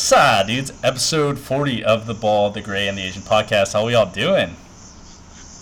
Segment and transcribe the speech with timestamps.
[0.00, 3.74] Sa, dudes, episode 40 of the Ball, the Gray, and the Asian podcast.
[3.74, 4.56] How we all doing?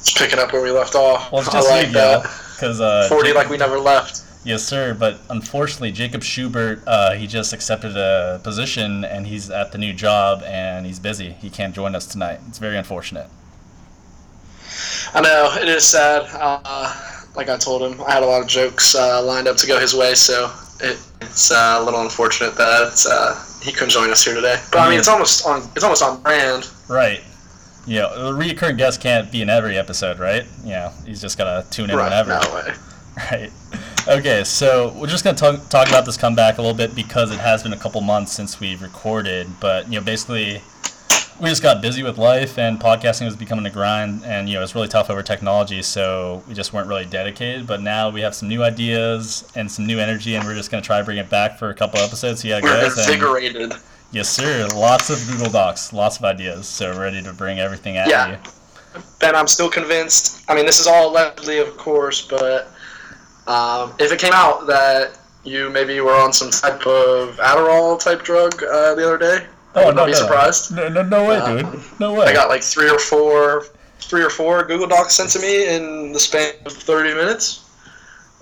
[0.05, 1.33] Just picking up where we left off.
[1.33, 2.23] Well, it's I like you, that.
[2.55, 4.23] Because, uh, 40 Ja- like we never left.
[4.45, 4.95] yes, sir.
[4.95, 9.93] But unfortunately, Jacob Schubert, uh, he just accepted a position and he's at the new
[9.93, 11.31] job and he's busy.
[11.33, 12.39] He can't join us tonight.
[12.47, 13.27] It's very unfortunate.
[15.15, 16.29] I know, it is sad.
[16.33, 16.95] Uh,
[17.35, 19.81] like I told him, I had a lot of jokes uh, lined up to go
[19.81, 20.49] his way, so
[20.81, 24.61] it, it's uh, a little unfortunate that it's, uh, he couldn't join us here today.
[24.73, 26.69] But I mean, it's almost on it's almost on brand.
[26.89, 27.21] Right.
[27.87, 30.45] You know, a recurring guest can't be in every episode, right?
[30.63, 32.39] You know, he's just got to tune in Right, whenever.
[32.47, 32.75] no way.
[33.31, 33.51] Right.
[34.07, 37.39] Okay, so we're just gonna talk, talk about this comeback a little bit because it
[37.39, 39.49] has been a couple months since we've recorded.
[39.61, 40.63] But you know, basically,
[41.41, 44.63] we just got busy with life, and podcasting was becoming a grind, and you know,
[44.63, 45.83] it's really tough over technology.
[45.83, 47.67] So we just weren't really dedicated.
[47.67, 50.83] But now we have some new ideas and some new energy, and we're just gonna
[50.83, 52.43] try to bring it back for a couple episodes.
[52.43, 52.97] So yeah, We're guys.
[52.99, 53.73] and- invigorated.
[54.11, 54.67] yes, sir.
[54.75, 56.67] Lots of Google Docs, lots of ideas.
[56.67, 58.31] So we're ready to bring everything at Yeah.
[58.31, 58.37] you.
[59.21, 60.43] Ben, I'm still convinced.
[60.49, 62.73] I mean, this is all allegedly, of course, but
[63.47, 68.23] um, if it came out that you maybe were on some type of Adderall type
[68.23, 70.75] drug uh, the other day, I would not be surprised.
[70.75, 72.01] No, no, no way, Um, dude.
[72.01, 72.27] No way.
[72.27, 73.65] I got like three or four,
[74.01, 77.65] three or four Google Docs sent to me in the span of 30 minutes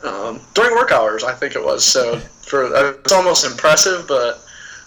[0.04, 1.24] um, during work hours.
[1.24, 1.84] I think it was.
[1.84, 4.42] So for uh, it's almost impressive, but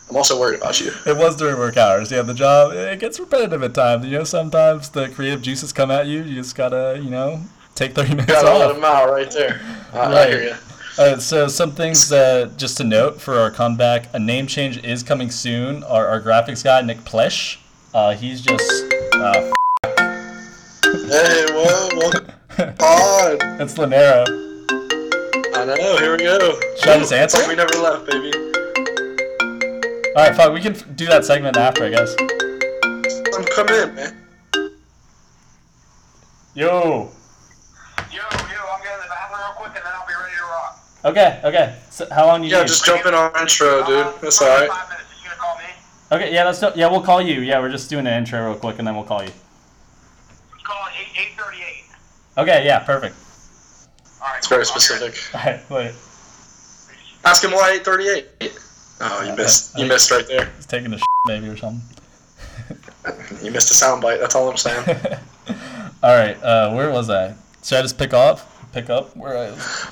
[0.09, 0.91] I'm also worried about you.
[1.05, 2.11] It was during work hours.
[2.11, 4.05] Yeah, the job it gets repetitive at times.
[4.05, 6.23] You know, sometimes the creative juices come at you.
[6.23, 7.41] You just gotta, you know,
[7.75, 9.59] take thirty minutes Gotta let them out right there.
[9.93, 10.29] I, I Right.
[10.29, 10.55] hear you.
[10.99, 15.01] Uh, so some things uh, just to note for our comeback: a name change is
[15.01, 15.81] coming soon.
[15.85, 17.57] Our, our graphics guy Nick Plesh,
[17.93, 18.69] uh, he's just
[19.13, 19.49] uh,
[20.83, 21.93] Hey, what?
[21.95, 22.27] Welcome
[22.59, 23.61] on.
[23.61, 24.25] it's Lanero.
[25.55, 25.97] I know.
[25.99, 26.59] Here we go.
[26.77, 27.47] Should I just answer?
[27.47, 28.33] we never left, baby.
[30.17, 30.51] All right, fine.
[30.53, 32.13] We can f- do that segment after, I guess.
[33.37, 34.21] I'm coming in, man.
[36.55, 36.67] Yo.
[36.67, 37.07] Yo,
[38.11, 40.77] yo, I'm getting to the bathroom real quick and then I'll be ready to rock.
[41.05, 41.39] Okay.
[41.43, 41.75] Okay.
[41.89, 42.67] So how long do you Yeah, need?
[42.67, 44.05] just jump in our intro, dude.
[44.05, 44.69] Uh, That's alright.
[44.69, 45.05] Five minutes.
[45.23, 45.63] You gonna call me?
[46.11, 46.33] Okay.
[46.33, 46.43] Yeah.
[46.45, 46.61] Let's.
[46.75, 47.41] Yeah, we'll call you.
[47.41, 49.31] Yeah, we're just doing an intro real quick, and then we'll call you.
[50.63, 51.85] Call it eight eight thirty eight.
[52.37, 52.65] Okay.
[52.65, 52.79] Yeah.
[52.79, 53.15] Perfect.
[54.21, 54.37] All right.
[54.37, 54.73] It's very cool.
[54.73, 55.15] I'll be ready.
[55.15, 55.35] specific.
[55.45, 55.69] All right.
[55.69, 55.95] Wait.
[57.25, 58.57] Ask him why 838.
[59.01, 59.77] Oh, you missed.
[59.77, 60.49] You missed right there.
[60.55, 61.81] He's taking a shit maybe or something.
[63.43, 64.19] You missed a soundbite.
[64.19, 64.85] That's all I'm saying.
[66.03, 67.33] All right, uh, where was I?
[67.63, 68.45] Should I just pick off?
[68.73, 69.89] Pick up where I?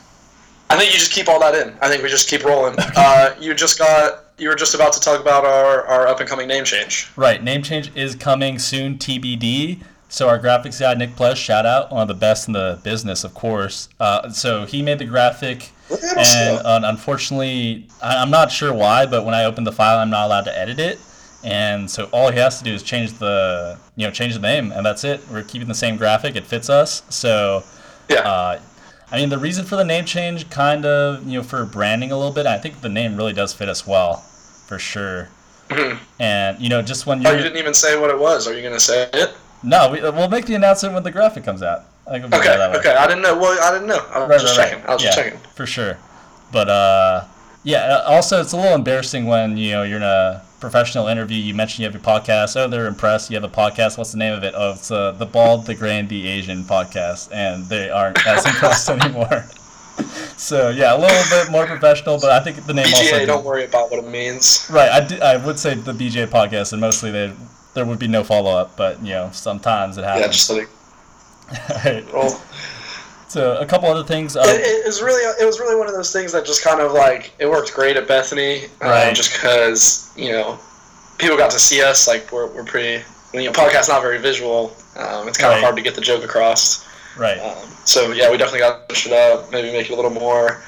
[0.69, 1.73] I think you just keep all that in.
[1.81, 2.75] I think we just keep rolling.
[2.95, 4.25] Uh, you just got.
[4.37, 7.09] You were just about to talk about our, our up and coming name change.
[7.15, 8.97] Right, name change is coming soon.
[8.97, 9.81] TBD.
[10.09, 13.23] So our graphics guy Nick Plesh, shout out, one of the best in the business,
[13.23, 13.89] of course.
[13.99, 18.51] Uh, so he made the graphic, Look at us and uh, unfortunately, I, I'm not
[18.51, 20.99] sure why, but when I open the file, I'm not allowed to edit it.
[21.43, 24.71] And so all he has to do is change the, you know, change the name,
[24.71, 25.21] and that's it.
[25.29, 27.03] We're keeping the same graphic; it fits us.
[27.09, 27.63] So
[28.09, 28.19] Yeah.
[28.19, 28.59] Uh,
[29.11, 32.17] I mean, the reason for the name change, kind of, you know, for branding a
[32.17, 32.45] little bit.
[32.45, 34.17] I think the name really does fit us well,
[34.67, 35.29] for sure.
[35.69, 35.97] Mhm.
[36.19, 38.47] And you know, just when Oh, you're you didn't even say what it was.
[38.47, 39.33] Are you gonna say it?
[39.63, 41.83] no, we, we'll make the announcement when the graphic comes out.
[42.05, 42.77] I think we'll do it Okay.
[42.79, 42.95] Okay.
[42.95, 43.37] I didn't know.
[43.37, 43.99] Well, I didn't know.
[44.13, 44.79] I was Right, just right, checking.
[44.83, 44.89] right.
[44.89, 45.39] I was yeah, just checking.
[45.55, 45.97] for sure.
[46.53, 47.23] But uh,
[47.63, 47.97] yeah.
[47.97, 51.37] uh, Also, it's a little embarrassing when you know you're in a professional interview.
[51.37, 52.55] You mentioned you have your podcast.
[52.55, 53.29] Oh, they're impressed.
[53.29, 53.97] You have a podcast.
[53.97, 54.53] What's the name of it?
[54.55, 58.89] Oh, it's uh, the Bald, the Grand, the Asian podcast, and they aren't as impressed
[58.89, 59.45] anymore.
[60.37, 63.17] so yeah, a little bit more professional, but I think the name also.
[63.17, 64.67] BGA, don't worry about what it means.
[64.71, 67.33] Right, I, I would say the BJ podcast, and mostly they,
[67.73, 70.25] there would be no follow up, but you know sometimes it happens.
[70.25, 70.69] Yeah, just let it
[71.85, 72.13] Right.
[72.13, 72.31] roll.
[73.29, 74.35] So a couple other things.
[74.37, 76.79] Uh, it, it was really it was really one of those things that just kind
[76.79, 80.57] of like it worked great at Bethany, um, just because you know
[81.17, 82.07] people got to see us.
[82.07, 83.03] Like we're, we're pretty.
[83.31, 85.57] When your podcast's not very visual, um, it's kind Right.
[85.57, 86.87] of hard to get the joke across.
[87.19, 87.37] right.
[87.39, 89.51] Um, so yeah, we definitely got to push it up.
[89.51, 90.63] Maybe make it a little more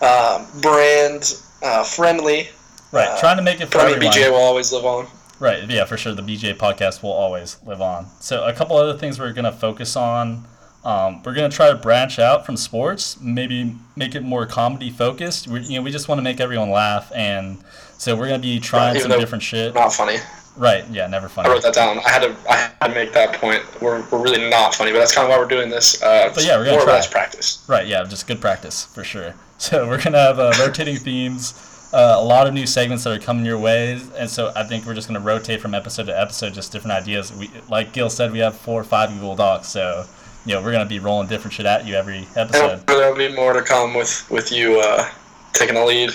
[0.00, 2.48] um, brand uh, friendly.
[2.92, 3.06] Right.
[3.08, 4.14] uh, Trying to make it for But I mean, everyone.
[4.14, 5.06] BJ will always live on.
[5.38, 6.14] Right, yeah, for sure.
[6.14, 8.06] The BJ podcast will always live on.
[8.20, 10.46] So, a couple other things we're going to focus on.
[10.84, 14.90] Um, we're going to try to branch out from sports, maybe make it more comedy
[14.90, 15.48] focused.
[15.48, 17.58] We, you know, we just want to make everyone laugh, and
[17.98, 19.74] so we're going to be trying some different shit.
[19.74, 20.18] Not funny.
[20.56, 21.48] Right, yeah, never funny.
[21.48, 21.98] I wrote that down.
[21.98, 23.62] I had to I had to make that point.
[23.80, 26.02] We're, we're really not funny, but that's kind of why we're doing this.
[26.02, 26.94] Uh, But yeah, we're gonna more or try.
[26.94, 27.64] less practice.
[27.68, 29.34] Right, yeah, just good practice for sure.
[29.60, 33.18] So we're gonna have uh, rotating themes, uh, a lot of new segments that are
[33.20, 36.54] coming your way, and so I think we're just gonna rotate from episode to episode,
[36.54, 37.32] just different ideas.
[37.32, 40.04] We, like Gil said, we have four or five Google Docs, so
[40.48, 42.86] you know we're gonna be rolling different shit at you every episode.
[42.86, 45.08] There'll be more to come with with you uh,
[45.52, 46.10] taking the lead.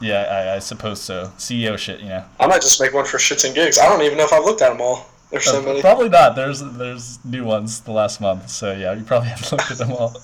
[0.00, 1.32] Yeah, I, I suppose so.
[1.38, 2.24] CEO shit, you know.
[2.38, 3.78] I might just make one for shits and gigs.
[3.78, 5.06] I don't even know if I've looked at them all.
[5.30, 5.80] There's so Uh, many.
[5.80, 6.36] Probably not.
[6.36, 9.90] There's there's new ones the last month, so yeah, you probably haven't looked at them
[9.92, 10.14] all.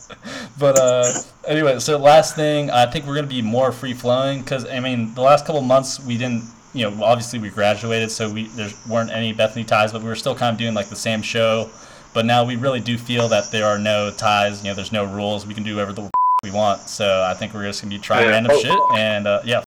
[0.59, 1.13] But uh,
[1.49, 5.13] anyway, so last thing, I think we're gonna be more free flowing because I mean
[5.15, 9.11] the last couple months we didn't, you know, obviously we graduated, so we there weren't
[9.11, 11.69] any Bethany ties, but we were still kind of doing like the same show.
[12.13, 14.63] But now we really do feel that there are no ties.
[14.65, 15.47] You know, there's no rules.
[15.47, 16.11] We can do whatever the
[16.43, 16.81] we want.
[16.81, 18.31] So I think we're just gonna be trying Yeah.
[18.31, 18.61] random Oh.
[18.61, 19.63] shit, and uh, yeah,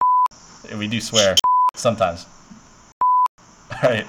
[0.78, 1.36] we do swear
[1.76, 2.26] sometimes.
[3.84, 4.08] All right.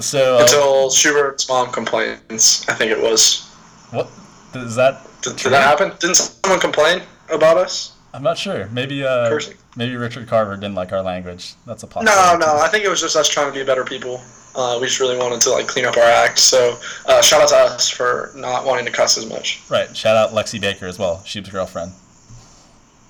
[0.00, 2.64] So uh, Until Schubert's mom complains.
[2.68, 3.42] I think it was.
[3.90, 4.08] What
[4.54, 5.00] is that?
[5.22, 5.92] Did, did that happen?
[6.00, 7.92] Didn't someone complain about us?
[8.12, 8.68] I'm not sure.
[8.72, 9.56] Maybe uh, Cursing.
[9.76, 11.54] Maybe Richard Carver didn't like our language.
[11.66, 12.38] That's a possibility.
[12.38, 12.46] no.
[12.46, 12.58] no.
[12.60, 14.20] I think it was just us trying to be better people.
[14.54, 16.38] Uh, we just really wanted to like clean up our act.
[16.38, 19.62] So uh, shout out to us for not wanting to cuss as much.
[19.70, 19.94] Right.
[19.96, 21.22] Shout out Lexi Baker as well.
[21.24, 21.92] Sheep's girlfriend.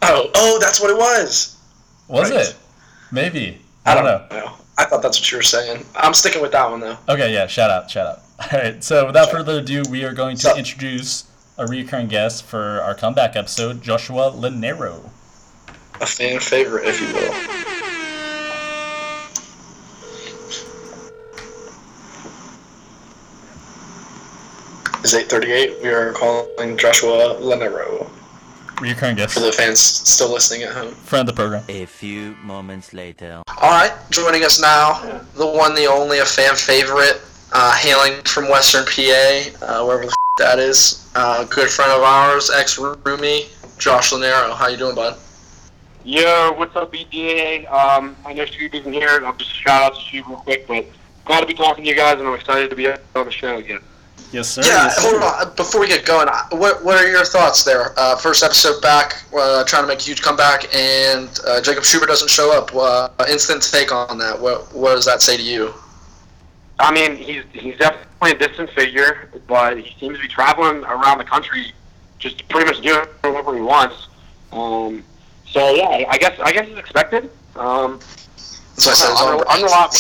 [0.03, 1.57] Oh, oh, that's what it was.
[2.09, 2.41] Was Right.
[2.47, 2.57] it?
[3.12, 3.61] Maybe.
[3.85, 4.39] I, I don't don't know.
[4.47, 4.53] know.
[4.79, 5.85] I thought that's what you were saying.
[5.95, 6.97] I'm sticking with that one though.
[7.09, 7.33] Okay.
[7.33, 7.47] Yeah.
[7.47, 7.91] Shout out.
[7.91, 8.23] Shout out.
[8.53, 8.83] All right.
[8.85, 9.39] So without Sure.
[9.39, 11.25] further ado, we are going to So- introduce
[11.59, 15.11] a recurring guest for our comeback episode, Joshua Linero.
[16.01, 17.35] A fan favorite, if you will.
[25.03, 25.83] It's 8:38.
[25.83, 28.09] We are calling Joshua Lenero
[28.81, 29.35] Recurring guest.
[29.35, 30.93] for the fans still listening at home.
[30.95, 31.63] Friend of the program.
[31.69, 33.43] A few moments later.
[33.63, 37.21] All right, joining us now, the one, the only, a fan favorite,
[37.53, 41.07] uh, hailing from Western PA, uh, wherever the f- that is.
[41.15, 43.47] Uh, good friend of ours, ex roomie,
[43.79, 44.55] Josh Lanero.
[44.55, 45.17] How you doing, bud?
[46.06, 47.69] Yo, what's up, BDA?
[47.69, 49.23] Um, I know Steve isn't here.
[49.25, 50.87] I'll just shout out to Steve real quick, but
[51.25, 53.56] glad to be talking to you guys, and I'm excited to be on the show
[53.56, 53.81] again.
[54.31, 54.62] Yes, sir.
[54.62, 55.49] Yeah, yes, hold sir.
[55.49, 55.56] on.
[55.56, 57.93] Before we get going, uh, what what are your thoughts there?
[57.99, 62.06] Uh, first episode back, uh, trying to make a huge comeback, and uh, Jacob Schubert
[62.06, 62.73] doesn't show up.
[62.73, 64.41] Uh, instant take on that.
[64.41, 65.75] What what does that say to you?
[66.79, 71.19] I mean, he's he's definitely a distant figure, but he seems to be traveling around
[71.19, 71.73] the country,
[72.20, 74.06] just pretty much doing whatever he wants.
[74.52, 75.02] Um,
[75.56, 77.31] so yeah, I- I guess I guess it's expected.
[77.56, 77.99] Um,
[78.76, 79.97] So I said, his I'm, own- a- I'm a lot.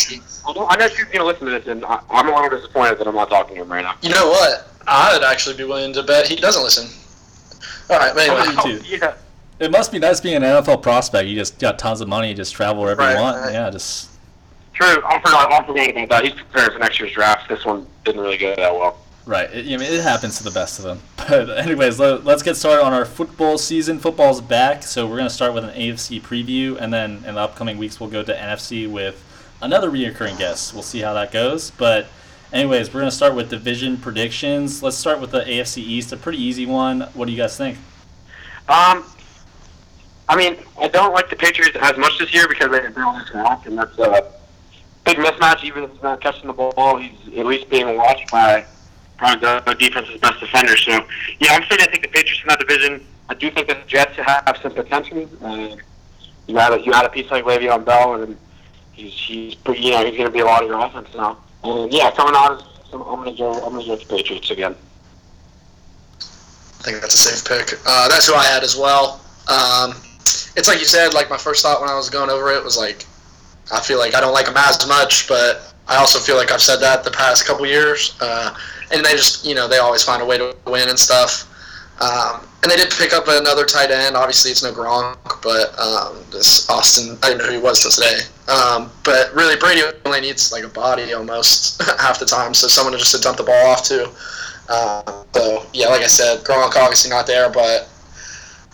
[0.46, 2.98] I know- I know she's gonna listen to this, and I, I'm a little disappointed
[2.98, 3.94] that I'm not talking to him right now.
[4.02, 4.68] You know what?
[4.86, 6.86] I'd actually be willing to bet he doesn't listen.
[7.90, 8.54] All right, but anyway.
[8.74, 8.84] Me too.
[8.86, 9.14] yeah.
[9.58, 11.26] It must be nice being an NFL prospect.
[11.28, 12.28] You just got tons of money.
[12.28, 13.38] You just travel wherever Right, you want.
[13.40, 13.52] right.
[13.54, 14.10] Yeah, just
[14.74, 14.86] True.
[15.06, 15.50] I forgot.
[15.50, 16.24] I forgot about that.
[16.24, 17.48] He's preparing for next year's draft.
[17.48, 18.98] This one didn't really go that well.
[19.26, 19.52] Right.
[19.52, 21.00] It, I mean, it happens to the best of them.
[21.28, 23.98] But anyways, let, let's get started on our football season.
[23.98, 27.78] Football's back, so we're gonna start with an AFC preview, and then in the upcoming
[27.78, 29.24] weeks we'll go to NFC with
[29.60, 30.72] another reoccurring guest.
[30.72, 31.72] We'll see how that goes.
[31.72, 32.06] But
[32.52, 34.84] anyways, we're gonna start with division predictions.
[34.84, 37.00] Let's start with the AFC East, a pretty easy one.
[37.14, 37.76] What do you guys think?
[38.68, 39.04] Um,
[40.28, 43.20] I mean, I don't like the Patriots as much this year because they have Bill
[43.34, 44.32] Rock, and that's a
[45.04, 45.64] big mismatch.
[45.64, 48.64] Even if he's not catching the ball, he's at least being watched by
[49.16, 50.76] probably the, defense's best defender.
[50.76, 50.92] So,
[51.40, 53.04] yeah, I'm saying I think the Patriots in that division.
[53.28, 55.28] I do think the Jets have some potential.
[55.42, 55.76] Uh,
[56.46, 58.36] you had a, you had a piece like Le'Veon Bell, and
[58.92, 61.38] he's he's pretty, you know he's going to be a lot of your offense now.
[61.64, 63.52] And yeah, coming out, I'm going to go.
[63.52, 64.76] I'm going to go with the Patriots again.
[66.20, 67.80] I think that's a safe pick.
[67.84, 69.20] Uh, that's who I had as well.
[69.48, 69.96] Um,
[70.56, 71.14] it's like you said.
[71.14, 73.04] Like my first thought when I was going over it was like,
[73.72, 76.60] I feel like I don't like them as much, but I also feel like I've
[76.60, 78.16] said that the past couple years.
[78.20, 78.56] Uh,
[78.90, 81.52] and they just, you know, they always find a way to win and stuff.
[82.00, 84.16] Um, and they did pick up another tight end.
[84.16, 88.18] Obviously, it's no Gronk, but um, this Austin, I didn't know who he was today.
[88.52, 92.92] Um, but really, Brady only needs like a body almost half the time, so someone
[92.92, 94.10] to just to dump the ball off to.
[94.68, 97.88] Uh, so yeah, like I said, Gronk obviously not there, but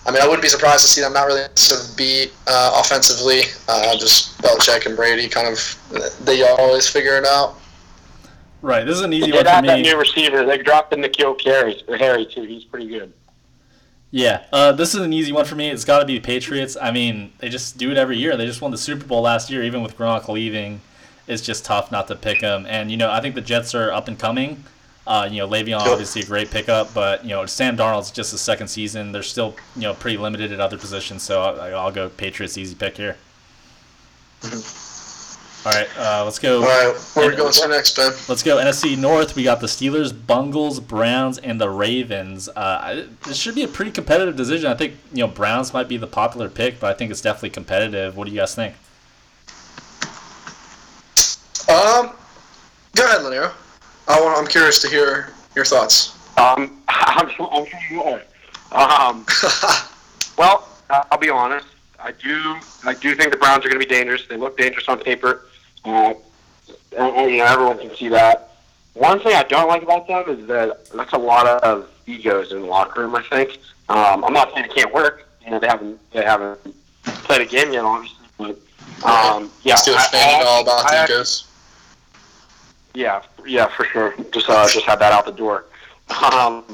[0.07, 3.43] I mean, I wouldn't be surprised to see them not really to beat uh, offensively.
[3.69, 7.55] Uh, just Belichick and Brady kind of they always figure it out.
[8.63, 8.87] Right.
[8.87, 9.45] This is an easy one for me.
[9.45, 10.47] got that new receiver.
[10.47, 12.43] They dropped in N'Keal Carey Harry too.
[12.45, 13.13] He's pretty good.
[14.15, 15.71] Yeah, uh, this is an easy one for me.
[15.71, 16.77] It's got to be the Patriots.
[16.81, 18.37] I mean, they just do it every year.
[18.37, 20.83] They just won the Super Bowl last year, even with Gronk leaving.
[21.27, 22.67] It's just tough not to pick them.
[22.69, 24.65] And you know, I think the Jets are up and coming.
[25.07, 28.41] Uh, you know, Le'Veon obviously a great pickup, but you know, Sam Darnold's just his
[28.41, 29.13] second season.
[29.13, 32.59] They're still you know pretty limited at other positions, so I, I'll go Patriots.
[32.59, 33.17] Easy pick here.
[35.65, 36.57] All right, uh, let's go.
[36.57, 38.11] All right, where are we going to next, Ben?
[38.29, 39.37] Let's go NFC North.
[39.37, 42.49] We got the Steelers, Bungles, Browns, and the Ravens.
[42.49, 44.73] Uh, this should be a pretty competitive decision.
[44.73, 47.51] I think you know Browns might be the popular pick, but I think it's definitely
[47.51, 48.17] competitive.
[48.17, 48.75] What do you guys think?
[51.69, 52.11] Um,
[52.97, 53.53] go ahead, Lanier.
[54.09, 56.19] I want, I'm curious to hear your thoughts.
[56.39, 58.23] Um, I'm, sure- I'm sure you are.
[58.73, 59.25] Um,
[60.37, 61.69] well, uh, I'll be honest.
[62.01, 64.27] I do I do think the Browns are going to be dangerous.
[64.27, 65.47] They look dangerous on paper.
[65.85, 66.15] Uh,
[66.97, 68.51] and, and, you know, everyone can see that.
[68.95, 72.61] One thing I don't like about them is that that's a lot of egos in
[72.61, 73.15] the locker room.
[73.17, 73.59] I think.
[73.89, 75.29] Um, I'm not saying it can't work.
[75.45, 76.59] You know, they haven't they haven't
[77.05, 78.27] played a game yet, obviously.
[78.39, 78.59] But
[79.05, 81.49] um, yeah, Steelers I- fan I- and all about I- the egos.
[82.95, 84.15] Yeah, yeah, for sure.
[84.31, 85.65] Just uh, just had that out the door.
[86.31, 86.65] Um,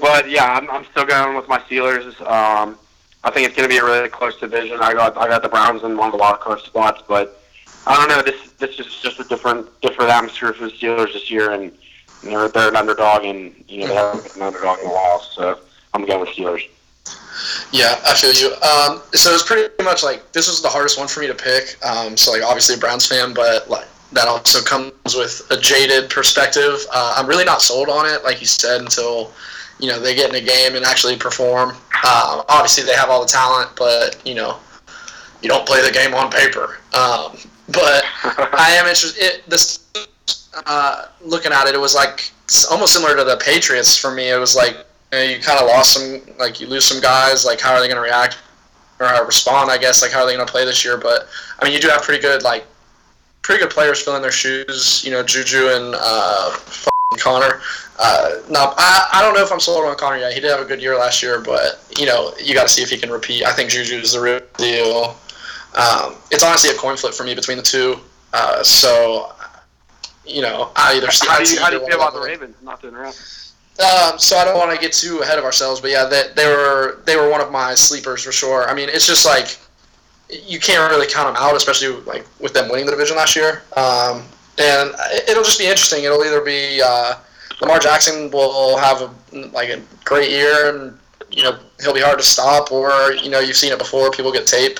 [0.00, 2.20] but yeah, I'm, I'm still going with my Steelers.
[2.22, 2.76] Um,
[3.22, 4.78] I think it's going to be a really close division.
[4.80, 7.39] I got I got the Browns in one of the wild card spots, but
[7.86, 8.22] I don't know.
[8.22, 11.72] This this is just a different different atmosphere for the Steelers this year, and
[12.22, 15.20] they're they're an underdog, and you know they haven't been an underdog in a while.
[15.20, 15.58] So
[15.94, 16.68] I'm going with Steelers.
[17.72, 18.52] Yeah, I feel you.
[18.56, 21.78] Um, so it's pretty much like this was the hardest one for me to pick.
[21.84, 26.10] Um, so like obviously a Browns fan, but like that also comes with a jaded
[26.10, 26.84] perspective.
[26.92, 29.32] Uh, I'm really not sold on it, like you said, until
[29.78, 31.74] you know they get in a game and actually perform.
[32.04, 34.58] Uh, obviously they have all the talent, but you know
[35.42, 36.78] you don't play the game on paper.
[36.92, 37.36] Um,
[37.72, 38.04] but
[38.54, 39.22] I am interested.
[39.22, 39.86] It, this
[40.66, 42.30] uh, looking at it, it was like
[42.70, 44.30] almost similar to the Patriots for me.
[44.30, 44.76] It was like
[45.12, 47.44] you, know, you kind of lost some, like you lose some guys.
[47.44, 48.38] Like how are they going to react
[48.98, 49.70] or uh, respond?
[49.70, 50.96] I guess like how are they going to play this year?
[50.96, 52.64] But I mean, you do have pretty good like
[53.42, 55.02] pretty good players filling their shoes.
[55.04, 56.56] You know, Juju and uh,
[57.18, 57.60] Connor.
[57.98, 60.32] Uh, no, I, I don't know if I'm sold on Connor yet.
[60.32, 62.82] He did have a good year last year, but you know you got to see
[62.82, 63.44] if he can repeat.
[63.44, 65.16] I think Juju is the real deal.
[65.76, 67.98] Um, it's honestly a coin flip for me between the two.
[68.32, 69.32] Uh, so,
[70.26, 71.28] you know, I either see.
[71.28, 73.16] How do you, how do you feel about the Ravens not to interrupt.
[73.80, 76.46] Um, so I don't want to get too ahead of ourselves, but yeah, they, they
[76.46, 78.68] were they were one of my sleepers for sure.
[78.68, 79.58] I mean, it's just like
[80.28, 83.62] you can't really count them out, especially like with them winning the division last year.
[83.76, 84.22] Um,
[84.58, 86.04] and it- it'll just be interesting.
[86.04, 87.14] It'll either be uh,
[87.62, 89.10] Lamar Jackson will have a
[89.48, 90.98] like a great year, and
[91.30, 94.10] you know he'll be hard to stop, or you know you've seen it before.
[94.10, 94.78] People get tape.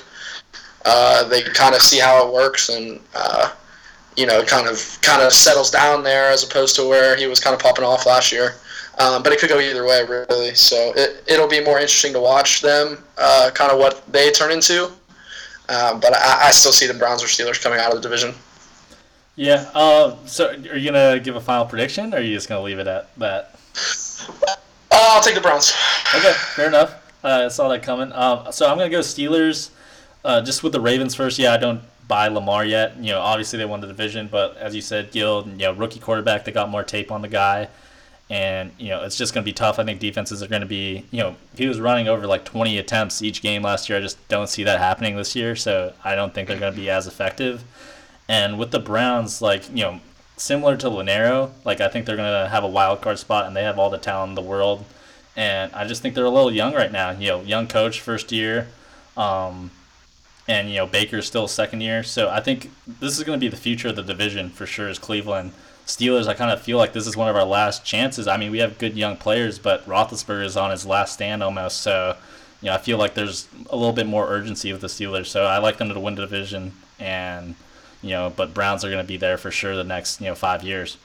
[0.84, 3.52] Uh, they kind of see how it works, and uh,
[4.16, 7.40] you know, kind of kind of settles down there as opposed to where he was
[7.40, 8.54] kind of popping off last year.
[8.98, 10.54] Um, but it could go either way, really.
[10.54, 14.52] So it, it'll be more interesting to watch them, uh, kind of what they turn
[14.52, 14.86] into.
[15.70, 18.34] Um, but I, I still see the Browns or Steelers coming out of the division.
[19.36, 19.70] Yeah.
[19.72, 22.78] Uh, so are you gonna give a final prediction, or are you just gonna leave
[22.78, 23.54] it at that?
[24.28, 24.56] Uh,
[24.90, 25.72] I'll take the Browns.
[26.14, 26.94] Okay, fair enough.
[27.22, 28.12] Uh, I saw that coming.
[28.12, 29.70] Um, so I'm gonna go Steelers.
[30.24, 31.38] Uh, just with the Ravens first.
[31.38, 32.96] Yeah, I don't buy Lamar yet.
[32.98, 36.00] You know, obviously they won the division, but as you said, Guild, you know, rookie
[36.00, 37.68] quarterback, they got more tape on the guy,
[38.28, 39.78] and you know it's just gonna be tough.
[39.78, 43.22] I think defenses are gonna be, you know, he was running over like 20 attempts
[43.22, 43.98] each game last year.
[43.98, 45.56] I just don't see that happening this year.
[45.56, 47.64] So I don't think they're gonna be as effective.
[48.28, 50.00] And with the Browns, like you know,
[50.36, 53.62] similar to Linero, like I think they're gonna have a wild card spot, and they
[53.62, 54.84] have all the talent in the world.
[55.36, 57.10] And I just think they're a little young right now.
[57.10, 58.68] You know, young coach, first year,
[59.16, 59.70] um,
[60.50, 62.02] and you know Baker's still second year.
[62.02, 64.88] So I think this is gonna be the future of the division for sure.
[64.88, 65.52] Is Cleveland
[65.86, 66.26] Steelers?
[66.26, 68.26] I kind of feel like this is one of our last chances.
[68.26, 71.82] I mean, we have good young players, but Roethlisberger is on his last stand almost.
[71.82, 72.16] So
[72.60, 75.26] you know, I feel like there's a little bit more urgency with the Steelers.
[75.26, 77.54] So I like them to win the division and
[78.02, 80.34] you know, but Browns are going to be there for sure the next you know
[80.34, 80.98] five years.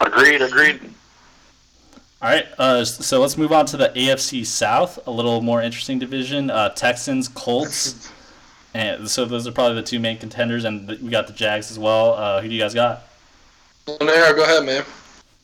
[0.00, 0.40] Agreed.
[0.40, 0.80] Agreed.
[2.22, 5.98] All right, uh, so let's move on to the AFC South, a little more interesting
[5.98, 6.48] division.
[6.48, 8.10] Uh, Texans, Colts,
[8.74, 11.78] and so those are probably the two main contenders, and we got the Jags as
[11.78, 12.14] well.
[12.14, 13.04] Uh, who do you guys got?
[13.86, 14.84] There, go ahead, man.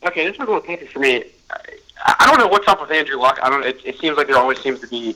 [0.05, 1.23] Okay, this was a little tricky for me.
[1.51, 3.39] I, I don't know what's up with Andrew Luck.
[3.41, 3.65] I don't.
[3.65, 5.15] It, it seems like there always seems to be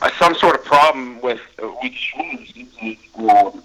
[0.00, 2.52] uh, some sort of problem with uh, week shoes.
[3.16, 3.62] Um,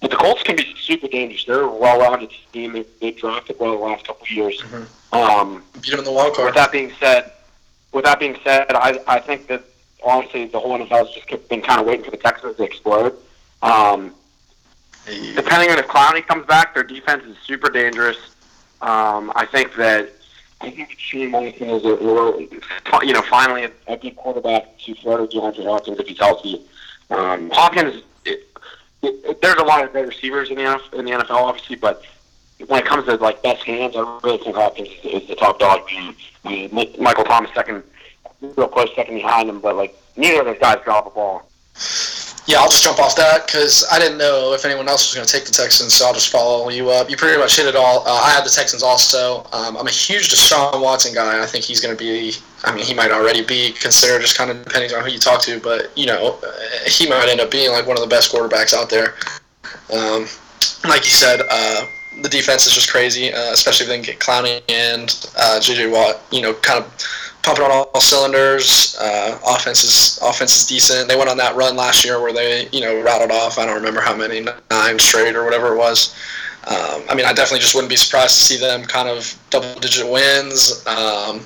[0.00, 1.44] but the Colts can be super dangerous.
[1.44, 2.72] They're a well-rounded team.
[2.72, 4.62] They, they drafted well the last couple of years.
[5.12, 6.46] Um, Beat him in the wild card.
[6.46, 7.30] with that being said,
[7.92, 9.62] with that being said, I, I think that
[10.04, 12.62] honestly the whole NFL has just kept- been kind of waiting for the Texans to
[12.62, 13.14] explode.
[13.62, 14.14] Um,
[15.34, 18.16] depending on if Clowney comes back, their defense is super dangerous.
[18.80, 20.10] Um, I think that
[20.60, 24.94] I think Deshaun Watson is a, a- you know finally a, a good quarterback to
[24.94, 26.62] throw to DeAndre Hopkins if he's healthy.
[27.10, 28.48] Um, Hopkins, it,
[29.02, 32.02] it, there's a lot of great receivers in the NFL, in the NFL, obviously, but
[32.68, 35.80] when it comes to like best hands, I really think Hopkins is the top dog.
[36.44, 37.82] I mean, Michael Thomas second,
[38.42, 41.48] real close second behind him, but like neither of those guys drop a ball.
[42.46, 45.26] Yeah, I'll just jump off that because I didn't know if anyone else was going
[45.26, 47.08] to take the Texans, so I'll just follow you up.
[47.08, 48.00] You pretty much hit it all.
[48.00, 49.46] Uh, I had the Texans also.
[49.52, 51.40] Um, I'm a huge Deshaun Watson guy.
[51.40, 52.32] I think he's going to be.
[52.64, 55.40] I mean, he might already be considered, just kind of depending on who you talk
[55.42, 55.60] to.
[55.60, 58.74] But you know, uh, he might end up being like one of the best quarterbacks
[58.74, 59.14] out there.
[59.92, 60.26] Um,
[60.88, 61.86] like you said, uh,
[62.22, 65.08] the defense is just crazy, uh, especially if they can get Clowney and
[65.38, 66.20] uh, JJ Watt.
[66.32, 68.96] You know, kind of pumping on all, all cylinders.
[69.00, 71.08] Uh, offense is offense is decent.
[71.08, 73.58] They went on that run last year where they you know rattled off.
[73.58, 76.14] I don't remember how many nine straight or whatever it was.
[76.68, 80.08] Um, I mean, I definitely just wouldn't be surprised to see them kind of double-digit
[80.08, 80.86] wins.
[80.86, 81.44] Um,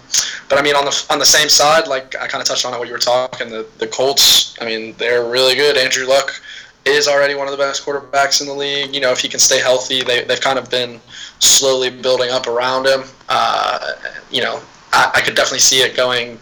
[0.50, 2.74] but I mean, on the on the same side, like I kind of touched on
[2.74, 4.54] it what you were talking, the the Colts.
[4.60, 5.78] I mean, they're really good.
[5.78, 6.42] Andrew Luck
[6.84, 8.94] is already one of the best quarterbacks in the league.
[8.94, 11.00] You know, if he can stay healthy, they they've kind of been
[11.38, 13.04] slowly building up around him.
[13.30, 13.92] Uh,
[14.30, 14.60] you know,
[14.96, 16.38] I, I could definitely see it going.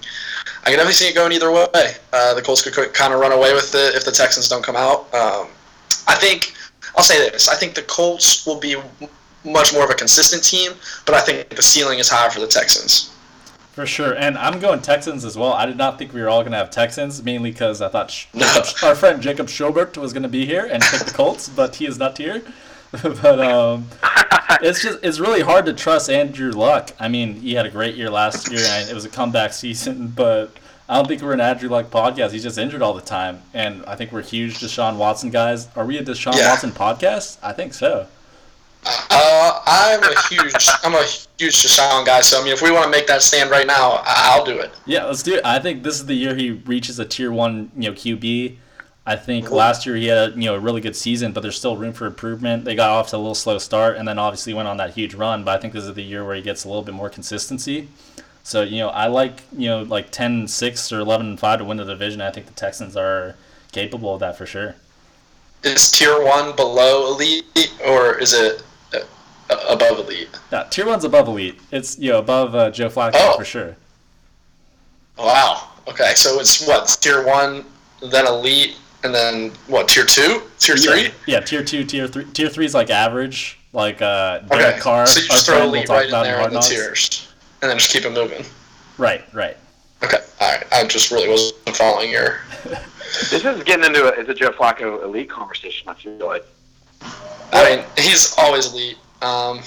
[0.62, 1.66] I can definitely see it going either way.
[2.12, 4.76] Uh, the Colts could kind of run away with it if the Texans don't come
[4.76, 5.12] out.
[5.12, 5.48] Um,
[6.06, 6.54] I think
[6.96, 8.76] I'll say this: I think the Colts will be
[9.44, 10.72] much more of a consistent team,
[11.04, 13.10] but I think the ceiling is higher for the Texans.
[13.72, 15.52] For sure, and I'm going Texans as well.
[15.52, 18.26] I did not think we were all going to have Texans, mainly because I thought
[18.32, 18.46] No.
[18.84, 21.84] our friend Jacob Schubert was going to be here and pick the Colts, but he
[21.86, 22.40] is not here.
[23.22, 23.86] but um,
[24.62, 26.90] it's just it's really hard to trust Andrew Luck.
[27.00, 30.08] I mean, he had a great year last year, and it was a comeback season,
[30.08, 30.50] but
[30.88, 32.30] I don't think we're an Andrew Luck podcast.
[32.32, 35.68] He's just injured all the time, and I think we're huge Deshaun Watson guys.
[35.76, 36.50] Are we a Deshaun Yeah.
[36.50, 37.38] Watson podcast?
[37.42, 38.06] I think so.
[38.86, 41.02] Uh, I'm a huge, I'm a
[41.38, 42.20] huge Deshaun guy.
[42.20, 44.58] So I mean, if we want to make that stand right now, I- I'll do
[44.58, 44.72] it.
[44.84, 45.44] Yeah, let's do it.
[45.44, 48.56] I think this is the year he reaches a tier one, you know, QB.
[49.06, 51.76] I think last year he had you know a really good season, but there's still
[51.76, 52.64] room for improvement.
[52.64, 55.14] They got off to a little slow start, and then obviously went on that huge
[55.14, 55.44] run.
[55.44, 57.88] But I think this is the year where he gets a little bit more consistency.
[58.42, 62.20] So you know, I like you know like 10-6 or 11-5 to win the division.
[62.22, 63.36] I think the Texans are
[63.72, 64.76] capable of that for sure.
[65.64, 67.44] Is tier one below elite,
[67.86, 68.62] or is it
[68.94, 69.00] uh,
[69.68, 70.28] above elite?
[70.52, 71.58] Yeah, tier one's above elite.
[71.72, 73.36] It's you know above uh, Joe Flacco Oh.
[73.36, 73.76] for sure.
[75.18, 75.68] Wow.
[75.88, 77.64] Okay, so it's what tier one,
[78.10, 81.02] then elite, and then what tier two, tier three?
[81.04, 82.24] Yeah, yeah, tier two, tier three.
[82.32, 85.06] Tier three is like average, like uh, Derek Okay, Carr.
[85.06, 86.68] so you just throw friend we'll elite right in there Hard in the Knocks.
[86.68, 87.32] tiers,
[87.62, 88.44] and then just keep it moving.
[88.98, 89.56] Right, right.
[90.02, 90.64] Okay, all right.
[90.72, 92.40] I just really wasn't following your.
[93.30, 95.88] This is getting into a, it's a Joe Flacco elite conversation.
[95.88, 96.44] I feel like.
[97.52, 98.96] I mean, he's always elite.
[99.22, 99.60] Um,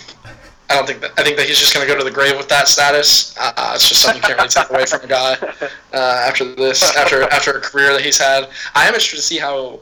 [0.70, 1.12] I don't think that.
[1.18, 3.36] I think that he's just going to go to the grave with that status.
[3.40, 5.34] Uh, it's just something you can't really take away from a guy
[5.94, 8.50] uh, after this, after after a career that he's had.
[8.76, 9.80] I am interested to see how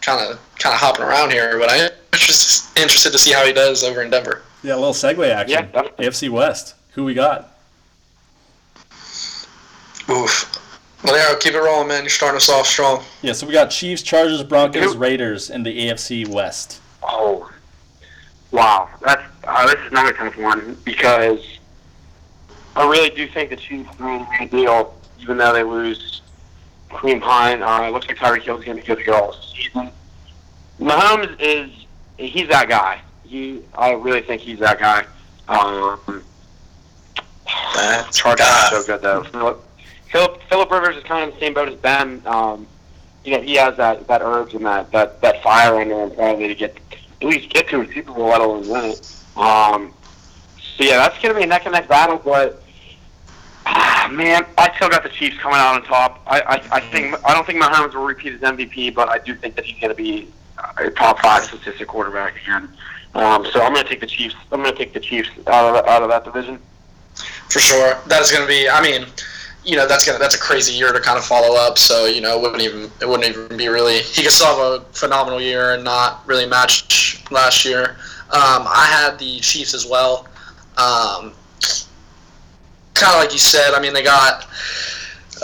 [0.00, 3.44] kind of kind of hopping around here, but I am interested interested to see how
[3.44, 4.42] he does over in Denver.
[4.62, 5.50] Yeah, a little segue action.
[5.50, 6.06] Yeah, definitely.
[6.06, 6.74] AFC West.
[6.92, 7.52] Who we got?
[10.08, 10.62] Oof.
[11.04, 12.02] Well, yeah, keep it rolling, man.
[12.02, 13.02] You're starting us off strong.
[13.22, 16.80] Yeah, so we got Chiefs, Chargers, Broncos, Raiders in the AFC West.
[17.02, 17.50] Oh,
[18.50, 18.88] wow.
[19.46, 21.58] Uh, this is another tough one because
[22.74, 26.22] I really do think the Chiefs are in a deal, even though they lose
[26.90, 27.62] Kareem Hunt.
[27.62, 29.90] Uh, it looks like Tyreek Hill's going to be good to go all season.
[30.80, 31.70] Mahomes is
[32.18, 33.00] he's that guy.
[33.24, 35.06] He I really think he's that guy.
[35.48, 36.22] Um,
[37.74, 39.22] That's Chargers are so good though.
[39.24, 39.64] Philip,
[40.10, 42.20] Philip Philip Rivers is kind of the same boat as Ben.
[42.26, 42.66] Um,
[43.24, 46.48] you know, he has that that urge and that that that fire under him probably
[46.48, 46.76] to get
[47.22, 49.15] at least get to a Super Bowl, let alone win it.
[49.36, 49.92] Um,
[50.76, 52.62] so yeah, that's gonna be a neck and neck battle, but.
[53.68, 56.22] Ah, man, I still got the Chiefs coming out on top.
[56.24, 59.34] I, I, I think I don't think Mahomes will repeat his MVP, but I do
[59.34, 60.28] think that he's going to be
[60.78, 62.68] a top five statistic quarterback again.
[63.16, 64.36] Um, so I'm going to take the Chiefs.
[64.52, 66.60] I'm going to take the Chiefs out of out of that division.
[67.48, 68.68] For sure, that is going to be.
[68.68, 69.06] I mean,
[69.64, 71.76] you know, that's gonna that's a crazy year to kind of follow up.
[71.76, 73.98] So you know, it wouldn't even it wouldn't even be really.
[73.98, 77.96] He could still have a phenomenal year and not really match last year.
[78.32, 80.26] Um, I had the Chiefs as well.
[80.76, 81.32] Um,
[82.94, 83.74] kind of like you said.
[83.74, 84.48] I mean, they got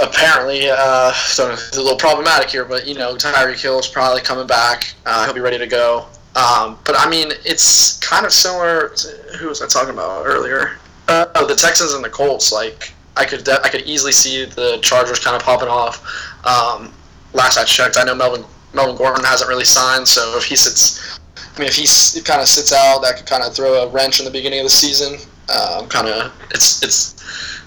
[0.00, 4.22] apparently uh, so it's a little problematic here, but you know, Tyreek Hill is probably
[4.22, 4.94] coming back.
[5.06, 6.06] Uh, he'll be ready to go.
[6.34, 8.90] Um, but I mean, it's kind of similar.
[8.90, 10.78] To, who was I talking about earlier?
[11.08, 12.52] Uh, oh, the Texans and the Colts.
[12.52, 15.98] Like I could, de- I could easily see the Chargers kind of popping off.
[16.46, 16.92] Um,
[17.34, 21.20] last I checked, I know Melvin Melvin Gordon hasn't really signed, so if he sits,
[21.54, 24.18] I mean, if he kind of sits out, that could kind of throw a wrench
[24.20, 25.18] in the beginning of the season.
[25.50, 27.12] Um, kind of, it's it's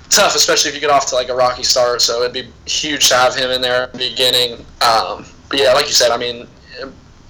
[0.09, 2.01] tough, especially if you get off to like a rocky start.
[2.01, 4.53] So it'd be huge to have him in there at the beginning.
[4.81, 6.47] Um, but yeah, like you said, I mean,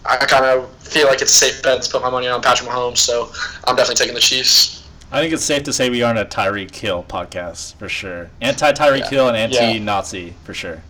[0.05, 2.69] I kind of feel like it's a safe bet to put my money on Patrick
[2.69, 2.97] Mahomes.
[2.99, 3.31] So
[3.65, 4.87] I'm definitely taking the Chiefs.
[5.11, 8.29] I think it's safe to say we aren't a Tyreek Hill podcast for sure.
[8.41, 9.09] Anti Tyreek Yeah.
[9.09, 10.81] Hill and anti Nazi for sure.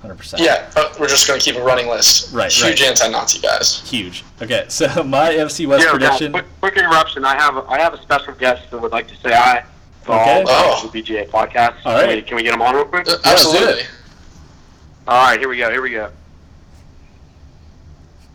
[0.00, 0.42] Hundred percent.
[0.42, 2.32] Yeah, but we're just going to keep a running list.
[2.32, 2.90] Right, Huge right.
[2.90, 3.80] anti-Nazi guys.
[3.90, 4.22] Huge.
[4.40, 6.32] Okay, so my AFC West Yeah, prediction.
[6.32, 7.24] Quick, quick interruption.
[7.24, 9.64] I have a, I have a special guest that would like to say hi.
[10.04, 10.42] to Okay.
[10.42, 10.88] all Oh.
[10.92, 11.74] the BGA podcast.
[11.84, 12.06] All right.
[12.06, 13.08] Can we, can we get him on real quick?
[13.08, 13.82] Uh, let's Absolutely.
[15.08, 15.68] All right, here we go.
[15.70, 16.10] Here we go.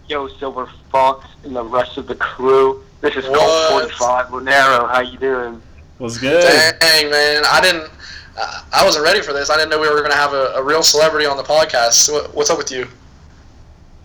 [0.10, 2.84] Yo, Silver Fox and the rest of the crew.
[3.02, 3.39] This is What?
[3.69, 4.89] Colt 45 Monero.
[4.91, 5.62] How you doing?
[5.99, 6.43] Was good.
[6.80, 7.89] Dang man, I didn't.
[8.38, 9.50] Uh, I wasn't ready for this.
[9.50, 12.12] I didn't know we were going to have a, a real celebrity on the podcast.
[12.12, 12.88] What, what's up with you?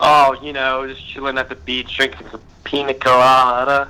[0.01, 3.89] Oh, you know, just chilling at the beach, drinking some pina colada.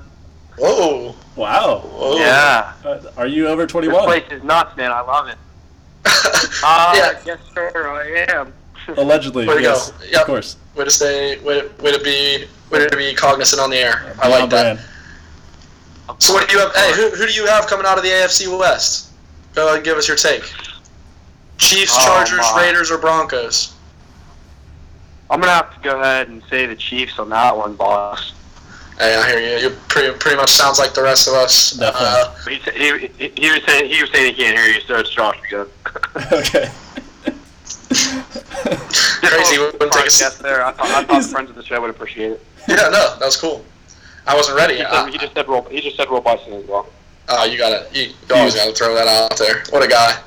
[0.59, 1.15] Whoa.
[1.37, 1.81] Wow.
[1.81, 2.17] Whoa.
[2.19, 2.73] Yeah.
[2.85, 4.09] Uh, are you over twenty-one?
[4.09, 4.91] This place is nuts, man.
[4.91, 5.39] I love it.
[6.05, 7.21] Uh, yeah.
[7.25, 8.53] Yes, sir, I am.
[8.97, 10.05] Allegedly, Way to yes, go.
[10.05, 10.21] Yep.
[10.21, 10.57] of course.
[10.75, 11.39] Way to stay.
[11.41, 12.47] Way to, way to be.
[12.71, 14.15] Way to be cognizant on the air.
[14.21, 14.77] I like that.
[14.77, 16.21] brand.
[16.21, 16.75] So what do you have?
[16.75, 19.08] Hey, who, who do you have coming out of the AFC West?
[19.59, 20.45] Go ahead and give us your take.
[21.57, 22.63] Chiefs, Oh, Chargers, my.
[22.63, 23.75] Raiders, or Broncos?
[25.29, 28.35] I'm gonna have to go ahead and say the Chiefs on that one, boss.
[29.01, 29.69] Hey, I hear you.
[29.69, 31.73] You pretty pretty much sounds like the rest of us.
[31.73, 32.55] Definitely.
[32.55, 34.95] Uh, He, he, he, he was saying he was saying he can't hear you, so
[35.01, 35.67] it's Josh again.
[36.33, 36.71] okay.
[39.27, 40.23] Crazy, we wouldn't take a seat.
[40.23, 40.65] Yes, there.
[40.65, 42.45] I thought, I thought friends of the show would appreciate it.
[42.69, 43.65] yeah, no, that was cool.
[44.25, 44.77] I wasn't ready.
[44.77, 45.63] He, Uh, he just said roll.
[45.65, 46.87] He just said roll bison as well.
[47.29, 49.63] Uh, you got to You, you always got to throw that out there.
[49.71, 50.19] What a guy.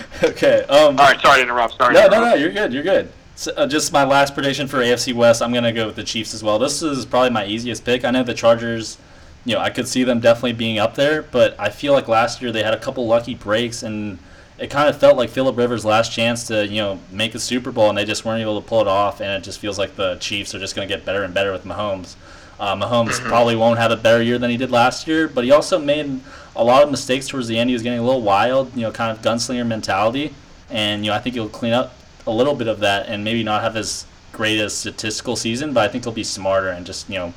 [0.24, 0.62] okay.
[0.64, 1.76] Um, All right, sorry to interrupt.
[1.76, 1.94] Sorry.
[1.94, 2.34] No, to no, no.
[2.34, 2.72] You're good.
[2.72, 3.12] You're good.
[3.34, 5.42] So, uh, just my last prediction for AFC West.
[5.42, 6.58] I'm gonna go with the Chiefs as well.
[6.58, 8.04] This is probably my easiest pick.
[8.04, 8.98] I know the Chargers.
[9.44, 12.40] You know, I could see them definitely being up there, but I feel like last
[12.40, 14.18] year they had a couple lucky breaks, and
[14.58, 17.72] it kind of felt like Philip Rivers' last chance to you know make a Super
[17.72, 19.20] Bowl, and they just weren't able to pull it off.
[19.20, 21.64] And it just feels like the Chiefs are just gonna get better and better with
[21.64, 22.14] Mahomes.
[22.62, 25.50] Uh, Mahomes probably won't have a better year than he did last year, but he
[25.50, 26.20] also made
[26.54, 27.68] a lot of mistakes towards the end.
[27.68, 30.32] He was getting a little wild, you know, kind of gunslinger mentality,
[30.70, 33.42] and you know I think he'll clean up a little bit of that and maybe
[33.42, 37.10] not have as great a statistical season, but I think he'll be smarter and just
[37.10, 37.34] you know,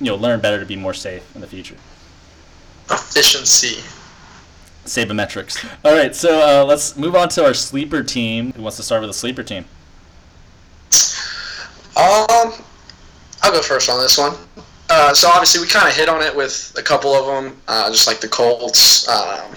[0.00, 1.76] you know, learn better to be more safe in the future.
[2.90, 3.82] Efficiency.
[4.84, 5.66] Sabermetrics.
[5.82, 8.52] All right, so uh, let's move on to our sleeper team.
[8.52, 9.64] Who wants to start with a sleeper team?
[11.96, 12.52] Um,
[13.42, 14.34] I'll go first on this one.
[14.88, 17.90] Uh, so obviously we kind of hit on it with a couple of them, uh,
[17.90, 19.08] just like the Colts.
[19.08, 19.54] Um,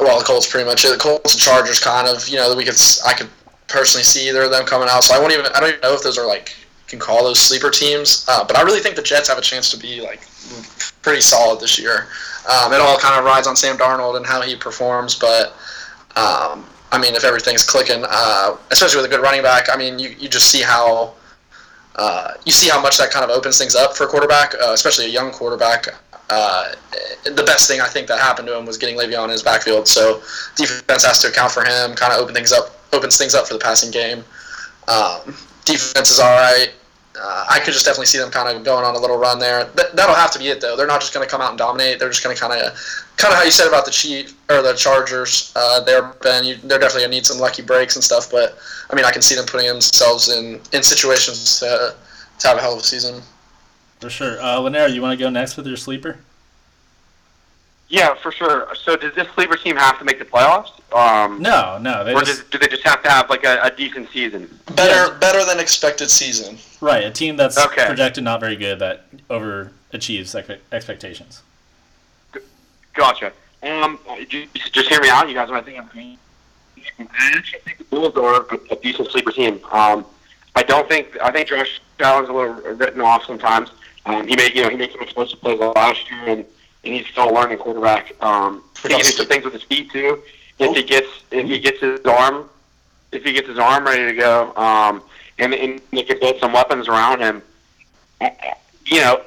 [0.00, 0.82] well, the Colts pretty much.
[0.82, 2.28] The Colts and Chargers, kind of.
[2.28, 2.74] You know, we could
[3.06, 3.28] I could
[3.68, 5.04] personally see either of them coming out.
[5.04, 5.46] So I won't even.
[5.46, 6.54] I don't even know if those are like
[6.92, 8.24] can call those sleeper teams.
[8.28, 10.20] Uh, but I really think the Jets have a chance to be like
[11.00, 12.06] pretty solid this year.
[12.50, 15.56] Um, it all kind of rides on Sam Darnold and how he performs, but
[16.16, 19.98] um, I mean, if everything's clicking, uh, especially with a good running back, I mean,
[19.98, 21.14] you, you just see how
[21.96, 24.72] uh, you see how much that kind of opens things up for a quarterback, uh,
[24.72, 25.88] especially a young quarterback.
[26.30, 26.72] Uh,
[27.24, 29.86] the best thing I think that happened to him was getting Le'Veon in his backfield.
[29.86, 30.22] So
[30.56, 33.54] defense has to account for him, kind of open things up, opens things up for
[33.54, 34.24] the passing game.
[34.88, 36.72] Um, defense is all right.
[37.20, 39.64] Uh, I could just definitely see them kind of going on a little run there.
[39.76, 40.76] Th- that'll have to be it though.
[40.76, 41.98] They're not just going to come out and dominate.
[41.98, 42.72] They're just going to kind of,
[43.16, 45.52] kind of how you said about the Chief or the Chargers.
[45.54, 46.44] Uh, they're Ben.
[46.44, 48.30] You, they're definitely going to need some lucky breaks and stuff.
[48.30, 48.58] But
[48.90, 51.94] I mean, I can see them putting themselves in in situations to,
[52.38, 53.22] to have a hell of a season.
[54.00, 54.42] For sure.
[54.42, 56.18] Uh, you want to go next with your sleeper?
[57.92, 58.68] Yeah, for sure.
[58.74, 60.70] So does this sleeper team have to make the playoffs?
[60.96, 62.02] Um, No, no.
[62.04, 64.48] They or just, does, do they just have to have like a, a decent season?
[64.74, 66.56] Better better than expected season.
[66.80, 67.84] right, a team that's Okay.
[67.84, 71.42] projected not very good that overachieves ex- expectations.
[72.94, 73.30] Gotcha.
[73.62, 75.28] Um, just, just hear me out.
[75.28, 76.16] You guys, I think I'm green.
[76.98, 79.60] I actually think the Bills are a, a decent sleeper team.
[79.70, 80.06] Um,
[80.54, 83.70] I don't think I think Josh Allen's a little written off sometimes.
[84.06, 86.44] Um, he made you know he made some explosive plays last year, and,
[86.84, 88.12] and he's still a learning quarterback.
[88.22, 90.22] Um, he can do some things with his feet too.
[90.58, 92.48] If he gets if he gets his arm
[93.12, 95.02] if he gets his arm ready to go, um,
[95.38, 97.42] and, and he can build some weapons around him.
[98.86, 99.22] You know,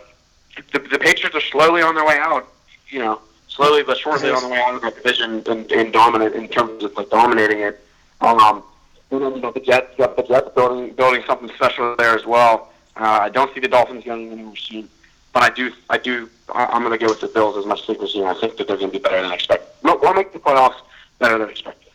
[0.73, 2.47] the, the Patriots are slowly on their way out.
[2.89, 6.35] You know, slowly but surely on the way out of that division and, and dominant
[6.35, 7.79] in terms of like dominating it.
[8.21, 8.63] Um,
[9.11, 12.25] and then you know the Jets, got the Jets building building something special there as
[12.25, 12.71] well.
[12.95, 14.89] Uh, I don't see the Dolphins getting anywhere soon,
[15.35, 18.07] but I do I do I'm going to go with the Bills as my sleeper
[18.07, 18.25] team.
[18.25, 19.83] I think that they're going to be better than I expect.
[19.83, 20.79] No, we'll make the playoffs
[21.19, 21.91] better than expected.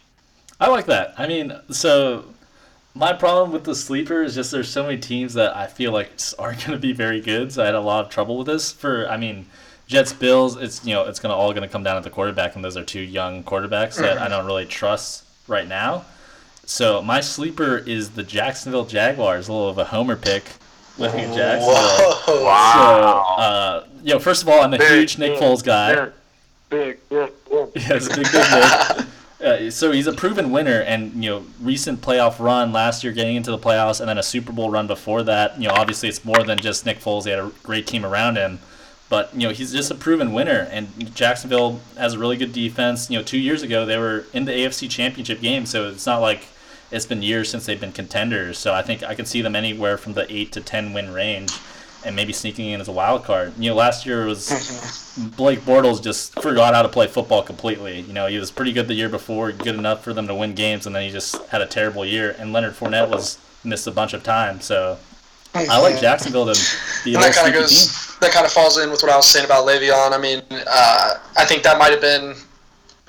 [0.60, 1.14] I like that.
[1.16, 2.26] I mean, so
[2.94, 6.10] my problem with the sleeper is just there's so many teams that I feel like
[6.38, 7.50] aren't going to be very good.
[7.50, 8.72] So I had a lot of trouble with this.
[8.72, 9.46] For I mean,
[9.86, 12.56] Jets, Bills, it's you know it's gonna all going to come down to the quarterback,
[12.56, 16.04] and those are two young quarterbacks that I don't really trust right now.
[16.66, 19.48] So my sleeper is the Jacksonville Jaguars.
[19.48, 20.44] A little of a homer pick,
[20.98, 21.76] looking at Jacksonville.
[21.76, 22.36] Whoa.
[22.36, 26.10] So, uh, you know, first of all, I'm a huge Nick Foles guy.
[26.68, 27.68] Big, big, big.
[27.74, 29.06] Yes, big big Nick.
[29.42, 33.36] Uh, so he's a proven winner, and you know, recent playoff run last year, getting
[33.36, 35.58] into the playoffs, and then a Super Bowl run before that.
[35.58, 37.24] You know, obviously it's more than just Nick Foles.
[37.24, 38.58] He had a great team around him,
[39.08, 40.68] but you know, he's just a proven winner.
[40.70, 43.10] And Jacksonville has a really good defense.
[43.10, 46.18] You know, two years ago they were in the AFC Championship game, so it's not
[46.18, 46.46] like
[46.90, 48.58] it's been years since they've been contenders.
[48.58, 51.52] So I think I can see them anywhere from the eight to ten win range.
[52.02, 53.52] and maybe sneaking in as a wild card.
[53.58, 54.48] You know, last year was
[55.36, 58.00] Blake Bortles just forgot how to play football completely.
[58.00, 60.54] You know, he was pretty good the year before, good enough for them to win
[60.54, 62.34] games, and then he just had a terrible year.
[62.38, 64.62] And Leonard Fournette was missed a bunch of time.
[64.62, 64.96] So
[65.54, 66.58] I like Jacksonville to
[67.04, 67.68] be a And that kind of goes.
[67.68, 68.16] team.
[68.22, 70.12] That kind of falls in with what I was saying about Le'Veon.
[70.12, 72.34] I mean, uh, I think that might have been,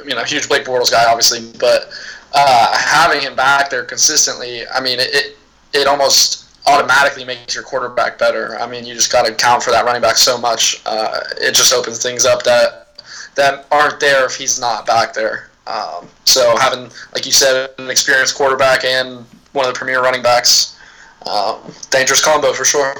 [0.06, 1.90] you know, a huge Blake Bortles guy, obviously, but
[2.34, 5.38] uh, having him back there consistently, I mean, it, it
[5.74, 8.58] it almost automatically makes your quarterback better.
[8.60, 10.82] I mean, you just got to count for that running back so much.
[10.86, 13.02] Uh, it just opens things up that
[13.36, 15.50] that aren't there if he's not back there.
[15.68, 20.22] Um, so having, like you said, an experienced quarterback and one of the premier running
[20.22, 20.78] backs,
[21.26, 22.96] um, dangerous combo for sure.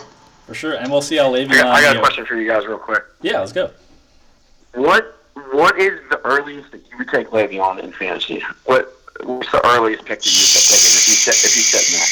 [0.48, 0.74] For sure.
[0.76, 1.52] And we'll see how Le'Veon.
[1.52, 3.04] I got, I got a question for you guys, real quick.
[3.22, 3.72] Yeah, let's go.
[4.74, 5.18] What
[5.52, 8.44] What is the earliest that you would take Le'Veon in fantasy?
[8.66, 11.92] What What's the earliest pick that you would take if you sit if you sit
[11.94, 12.06] now?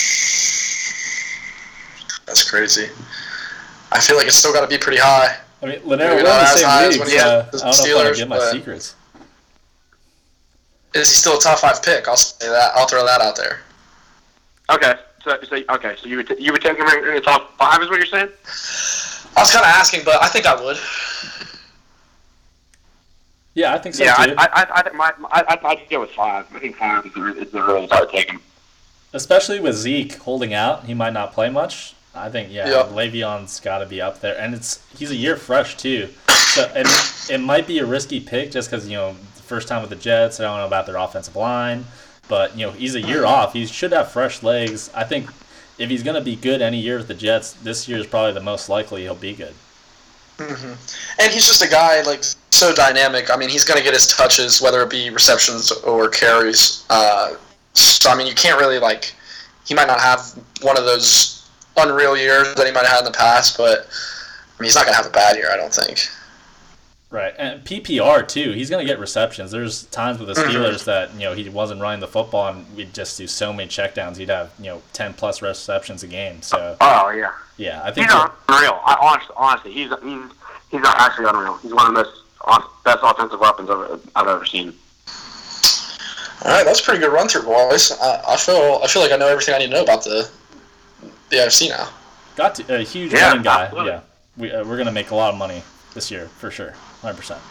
[2.25, 2.89] That's crazy.
[3.91, 5.37] I feel like it's still got to be pretty high.
[5.61, 7.13] I mean, Lanier, Maybe we're in not the as same high as league, when so
[7.13, 8.95] he had I the don't know if I can Steelers, my secrets.
[10.93, 12.07] Is he still a top five pick?
[12.07, 12.71] I'll say that.
[12.75, 13.59] I'll throw that out there.
[14.71, 14.93] Okay,
[15.23, 17.81] so, so okay, so you would t- you would take him in the top five,
[17.81, 18.29] is what you're saying?
[19.35, 20.77] I was kind of asking, but I think I would.
[23.59, 24.35] Yeah, I think so yeah, I too.
[24.37, 26.47] I I, I think my, I I I'd go with five.
[26.55, 28.39] I think five is the, is the earliest I would take him.
[29.11, 31.93] Especially with Zeke holding out, he might not play much.
[32.15, 32.85] I think yeah, Yep.
[32.91, 36.07] Le'Veon's got to be up there, and it's he's a year fresh too.
[36.53, 36.87] So and
[37.29, 39.97] it might be a risky pick just because you know the first time with the
[39.97, 40.39] Jets.
[40.39, 41.83] I don't know about their offensive line,
[42.29, 43.51] but you know he's a year off.
[43.51, 44.89] He should have fresh legs.
[44.95, 45.29] I think
[45.77, 48.39] if he's gonna be good any year with the Jets, this year is probably the
[48.39, 49.53] most likely he'll be good.
[50.39, 53.29] And he's just a guy like so dynamic.
[53.29, 56.85] I mean, he's going to get his touches, whether it be receptions or carries.
[56.89, 57.35] Uh,
[57.73, 59.13] so I mean, you can't really like.
[59.65, 60.21] He might not have
[60.61, 64.61] one of those unreal years that he might have had in the past, but I
[64.61, 65.51] mean, he's not going to have a bad year.
[65.51, 66.07] I don't think.
[67.11, 68.51] Right, and PPR too.
[68.51, 69.49] He's gonna get receptions.
[69.49, 72.93] There's times with the Steelers that you know he wasn't running the football, and we'd
[72.93, 74.17] just do so many checkdowns.
[74.17, 76.43] He'd have you know ten plus receptions a game.
[76.43, 78.79] So Oh yeah, yeah, I he's think unreal.
[78.85, 80.31] I, honestly, honestly, he's he's
[80.69, 81.57] he's not actually unreal.
[81.57, 84.71] He's one of the best best offensive weapons I've, I've ever seen.
[86.45, 87.91] All right, that's a pretty good run through, boys.
[87.99, 90.29] I, I feel I feel like I know everything I need to know about the
[91.31, 91.89] the AFC now.
[92.35, 93.63] got to, a huge Yeah, running guy.
[93.63, 93.91] absolutely.
[93.93, 93.99] Yeah,
[94.37, 95.63] we uh, we're gonna make a lot of money
[95.95, 97.41] this year for sure, hundred percent.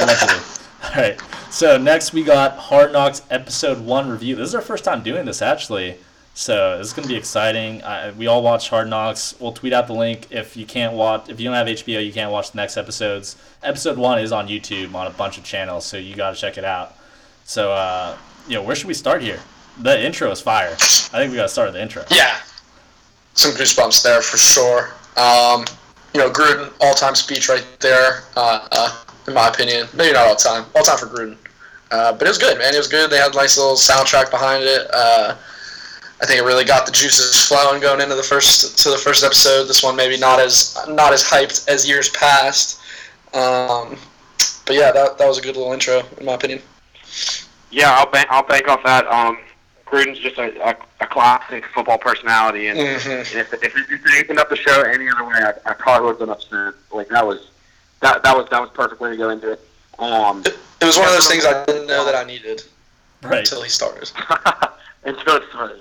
[0.00, 0.36] Allegedly.
[0.84, 1.20] All right.
[1.50, 4.36] So next we got Hard Knocks episode one review.
[4.36, 5.98] This is our first time doing this actually,
[6.34, 7.82] so this is gonna be exciting.
[7.82, 9.34] Uh, we all watch Hard Knocks.
[9.40, 11.28] We'll tweet out the link if you can't watch.
[11.28, 13.36] If you don't have HBO, you can't watch the next episodes.
[13.62, 16.64] Episode one is on YouTube on a bunch of channels, so you gotta check it
[16.64, 16.96] out.
[17.44, 18.16] So uh,
[18.48, 19.40] you know, where should we start here?
[19.78, 20.72] The intro is fire.
[20.72, 22.04] I think we gotta start with the intro.
[22.10, 22.40] Yeah,
[23.34, 24.94] some goosebumps there for sure.
[25.16, 25.64] Um,
[26.14, 28.24] you know, Gruden all time speech right there.
[28.36, 31.36] Uh, uh, in my opinion, maybe not all time, all time for Gruden.
[31.90, 32.74] Uh, but it was good, man.
[32.74, 33.10] It was good.
[33.10, 34.86] They had a nice little soundtrack behind it.
[34.92, 35.36] Uh,
[36.22, 39.24] I think it really got the juices flowing going into the first to the first
[39.24, 39.64] episode.
[39.64, 42.80] This one maybe not as not as hyped as years past.
[43.32, 43.96] Um,
[44.66, 46.60] but yeah, that, that was a good little intro in my opinion.
[47.70, 49.06] Yeah, I'll bank I'll bank off that.
[49.06, 49.38] Um,
[49.90, 53.20] Gruden's just a, a, a classic football personality, and Mhm.
[53.34, 56.06] if if you if you opened up the show any other way, I, I probably
[56.06, 56.74] would have been upset.
[56.92, 57.48] Like that was
[58.00, 59.60] that that was that was perfect way to go into it.
[59.98, 62.62] Um, It, it was one of those things I didn't know that I needed
[63.22, 63.40] Right.
[63.40, 64.10] until he started.
[65.04, 65.74] until it's funny.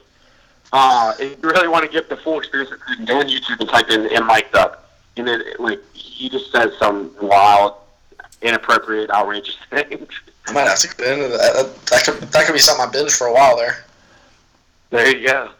[0.73, 3.59] Uh, if you really want to get the full experience of Gruden, go on YouTube
[3.59, 4.83] and type in "and Mike Duck,"
[5.17, 7.75] and then like he just says some wild,
[8.41, 10.07] inappropriate, outrageous things.
[10.47, 11.53] I might have to get into that.
[11.53, 13.85] That, that could that could be something I binged for a while there.
[14.89, 15.51] There you go.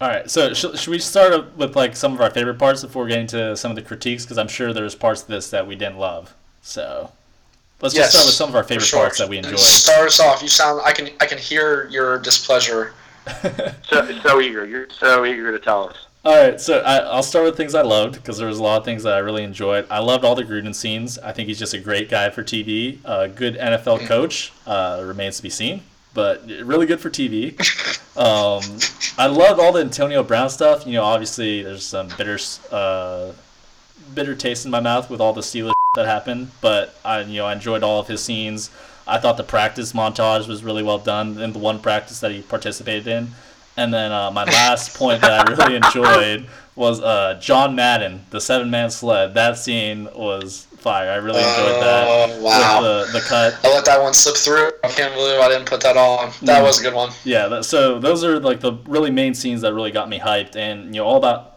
[0.00, 3.06] All right, so sh- should we start with like some of our favorite parts before
[3.06, 4.24] getting to some of the critiques?
[4.24, 6.34] Because I'm sure there's parts of this that we didn't love.
[6.62, 7.12] So
[7.80, 9.00] let's Yes, just start with some of our favorite sure.
[9.00, 9.58] parts that we enjoyed.
[9.58, 10.42] Start us off.
[10.42, 10.82] You sound.
[10.84, 11.10] I can.
[11.20, 12.92] I can hear your displeasure.
[13.88, 14.64] So so eager.
[14.66, 15.96] You're so eager to tell us.
[16.24, 18.78] all right, so I, I'll start with things I loved because there was a lot
[18.78, 19.86] of things that I really enjoyed.
[19.90, 21.18] I loved all the Gruden scenes.
[21.18, 22.98] I think he's just a great guy for TV.
[23.04, 25.82] A good NFL coach uh, remains to be seen,
[26.16, 27.52] but really good for TV.
[28.16, 28.62] Um,
[29.18, 30.86] I loved all the Antonio Brown stuff.
[30.86, 32.38] You know, obviously there's some bitter,
[32.72, 33.32] uh,
[34.14, 37.46] bitter taste in my mouth with all the Steelers that happened, but I, you know,
[37.46, 38.70] I enjoyed all of his scenes.
[39.06, 42.40] I thought the practice montage was really well done in the one practice that he
[42.40, 43.28] participated in.
[43.76, 48.40] And then uh, my last point that I really enjoyed was uh, John Madden, the
[48.40, 49.34] seven man sled.
[49.34, 51.10] That scene was fire.
[51.10, 52.06] I really enjoyed that.
[52.08, 52.80] Oh, wow.
[52.80, 53.58] The, the cut.
[53.64, 54.70] I let that one slip through.
[54.84, 56.30] I can't believe I didn't put that on.
[56.42, 56.64] That Mm.
[56.64, 57.10] was a good one.
[57.24, 60.54] Yeah, that, so those are like the really main scenes that really got me hyped,
[60.54, 61.54] and you know all about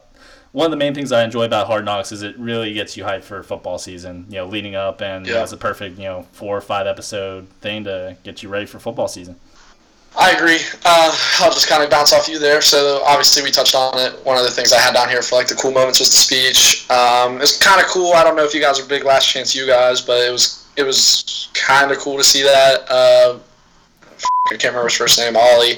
[0.52, 3.04] one of the main things I enjoy about Hard Knocks is it really gets you
[3.04, 4.26] hyped for football season.
[4.30, 5.44] You know, leading up, and Yeah.
[5.44, 8.80] it's a perfect you know four or five episode thing to get you ready for
[8.80, 9.36] football season.
[10.18, 10.60] I agree.
[10.86, 12.62] Uh, I'll just kind of bounce off you there.
[12.62, 14.14] So obviously we touched on it.
[14.26, 16.18] One of the things I had down here for like the cool moments was the
[16.18, 16.90] speech.
[16.90, 18.14] Um, it's kind of cool.
[18.14, 20.68] I don't know if you guys are big Last Chance U guys, but it was
[20.76, 22.86] it was kind of cool to see that.
[22.90, 23.40] Uh,
[24.48, 25.36] I can't remember his first name.
[25.38, 25.78] Ollie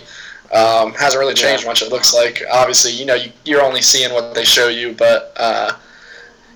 [0.54, 1.82] um, hasn't really changed much.
[1.82, 5.34] It looks like obviously you know you, you're only seeing what they show you, but
[5.38, 5.74] uh,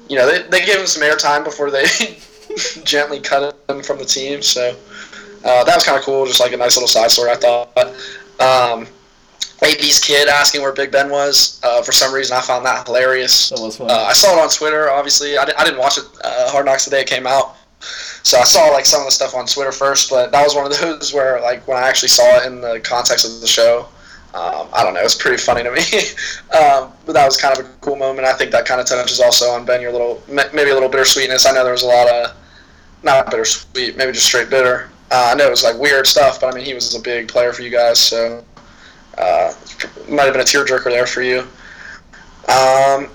[0.08, 1.86] you know they, they gave him some airtime before they
[2.84, 4.42] gently cut him from the team.
[4.42, 4.76] So.
[5.46, 7.78] Uh, that was kind of cool, just like a nice little side story, I thought.
[8.40, 8.88] Um,
[9.64, 11.62] AB's kid asking where Big Ben was.
[11.64, 13.50] Uh, for some reason, I found that hilarious.
[13.50, 13.90] That was fun.
[13.90, 14.90] Uh, I saw it on Twitter.
[14.90, 16.04] Obviously, I, di- I didn't watch it.
[16.24, 19.12] Uh, Hard Knocks the day it came out, so I saw like some of the
[19.12, 20.10] stuff on Twitter first.
[20.10, 22.80] But that was one of those where, like, when I actually saw it in the
[22.84, 23.88] context of the show,
[24.34, 25.00] um, I don't know.
[25.00, 25.80] It was pretty funny to me.
[26.58, 28.28] um, but that was kind of a cool moment.
[28.28, 30.90] I think that kind of touches also on Ben, your little ma- maybe a little
[30.90, 31.46] bittersweetness.
[31.46, 32.36] I know there was a lot of
[33.04, 34.90] not bittersweet, maybe just straight bitter.
[35.16, 37.30] Uh, I know it was like weird stuff, but I mean he was a big
[37.30, 38.44] player for you guys, so
[39.18, 39.54] uh,
[40.10, 41.40] might have been a tearjerker there for you.
[42.50, 43.10] Um,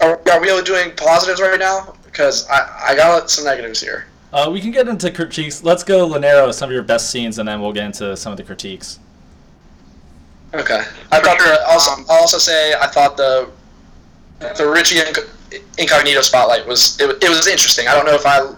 [0.00, 1.94] are, are we doing positives right now?
[2.04, 4.06] Because I, I got some negatives here.
[4.32, 5.62] Uh, we can get into critiques.
[5.62, 8.36] Let's go, Lanero, some of your best scenes, and then we'll get into some of
[8.36, 8.98] the critiques.
[10.54, 10.82] Okay.
[11.12, 13.48] I thought the, also I'll also say I thought the
[14.40, 17.86] the Richie Inc- Incognito spotlight was it, it was interesting.
[17.86, 18.52] I don't know if I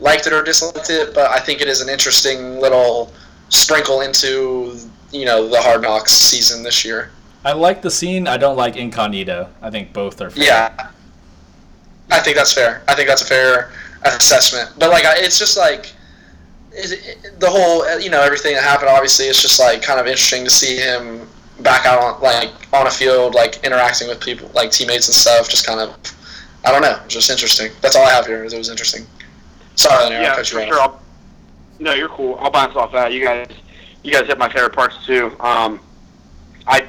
[0.00, 3.12] liked it or disliked it, but I think it is an interesting little
[3.48, 4.78] sprinkle into
[5.12, 7.10] you know the Hard Knocks season this year.
[7.44, 8.26] I like the scene.
[8.26, 9.48] I don't like Incognito.
[9.62, 10.44] I think both are fair.
[10.44, 10.90] Yeah,
[12.10, 12.82] I think that's fair.
[12.88, 13.70] I think that's a fair
[14.04, 14.72] assessment.
[14.78, 15.92] But like, it's just like
[16.72, 16.92] it,
[17.24, 18.88] it, the whole, you know, everything that happened.
[18.88, 21.28] Obviously, it's just like kind of interesting to see him
[21.60, 25.48] back out on like on a field, like interacting with people, like teammates and stuff.
[25.48, 25.96] Just kind of,
[26.64, 27.70] I don't know, just interesting.
[27.80, 28.44] That's all I have here.
[28.44, 29.06] Is it was interesting.
[29.78, 30.80] Sorry, Leonard, I yeah, cut for you sure.
[30.80, 31.00] I'll,
[31.78, 32.36] no, you're cool.
[32.40, 33.12] I'll bounce off that.
[33.12, 33.48] You guys,
[34.02, 35.26] you guys hit my favorite parts too.
[35.38, 35.78] Um,
[36.66, 36.84] I,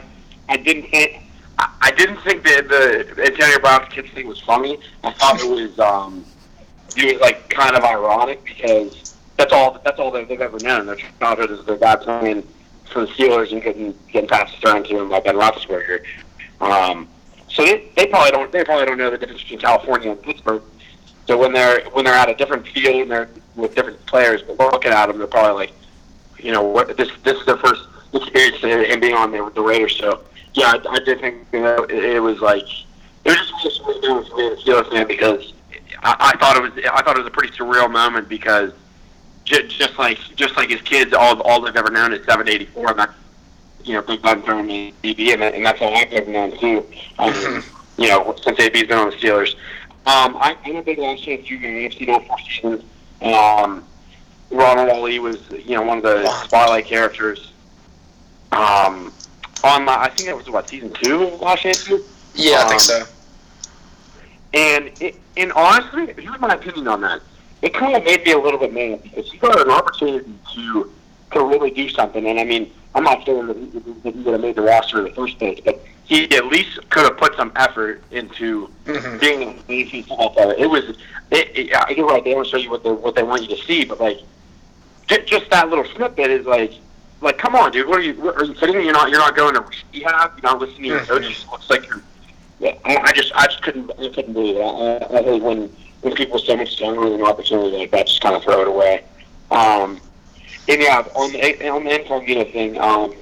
[0.49, 1.21] I didn't think,
[1.59, 4.79] I, I didn't think that the Antonio Brown kids thing was funny.
[5.03, 6.25] I thought it was, um,
[6.97, 10.87] it was like kind of ironic because that's all that's all they've, they've ever known.
[10.87, 12.41] Their childhood is their dad playing
[12.91, 16.03] for the Steelers and getting getting passes thrown to him by Ben Roethlisberger.
[16.59, 17.07] Um,
[17.47, 20.63] so they, they probably don't they probably don't know the difference between California and Pittsburgh.
[21.29, 24.57] So when they're when they're at a different field and they're with different players, but
[24.57, 25.73] looking at them, they're probably like,
[26.39, 27.83] you know, what this this is their first
[28.15, 29.95] experience in being on the, the Raiders.
[29.95, 30.21] So
[30.55, 32.63] yeah, I, I did think you know it, it was like
[33.25, 35.53] it was just really surreal for me as a Steelers fan because
[36.01, 38.71] I, I thought it was I thought it was a pretty surreal moment because
[39.45, 42.97] just, just like just like his kids, all all they've ever known is 784, and
[43.01, 43.13] that's
[43.83, 46.57] you know Big Ben throwing the DB, and, that- and that's all I've ever known
[46.57, 46.83] too.
[47.19, 47.63] Um,
[47.99, 49.53] you know, since AB's been on the Steelers.
[50.09, 52.83] Um, I, I'm a big Last Chance U AFC North four seasons.
[53.21, 53.83] Um,
[54.49, 57.53] Ronald Ollie was, you know, one of the spotlight characters.
[58.51, 59.13] Um,
[59.63, 62.03] on my, I think it was what season two of Chance U?
[62.33, 63.03] Yeah, I think Um, so.
[64.55, 67.21] And it, and honestly, here's my opinion on that.
[67.61, 70.91] It kind of made me a little bit mad because he got an opportunity to
[71.33, 72.25] to really do something.
[72.25, 74.97] And I mean, I'm not saying that he, that he would have made the roster
[74.97, 79.19] in the first place, but he at least could have put some effort into Mhm.
[79.19, 80.55] being an AFC football player.
[80.57, 80.83] It was,
[81.29, 82.23] it, it, yeah, you're right.
[82.23, 84.19] They don't show you what they what they want you to see, but like,
[85.07, 86.73] just, just that little snippet is like,
[87.21, 87.87] like, come on, dude.
[87.87, 88.13] What are you?
[88.15, 88.85] What, are you kidding me?
[88.85, 89.61] You're not you're not going to
[89.93, 90.31] rehab.
[90.41, 91.25] You're not listening to your coach.
[91.25, 92.01] It looks like you're
[92.59, 94.61] yeah, I, I just I just couldn't I couldn't believe it.
[94.61, 98.21] I, I hate when when people so much younger with an opportunity like that just
[98.21, 99.03] kind of throw it away.
[99.51, 100.01] Um,
[100.67, 103.13] and yeah, on the on the incognito thing, um,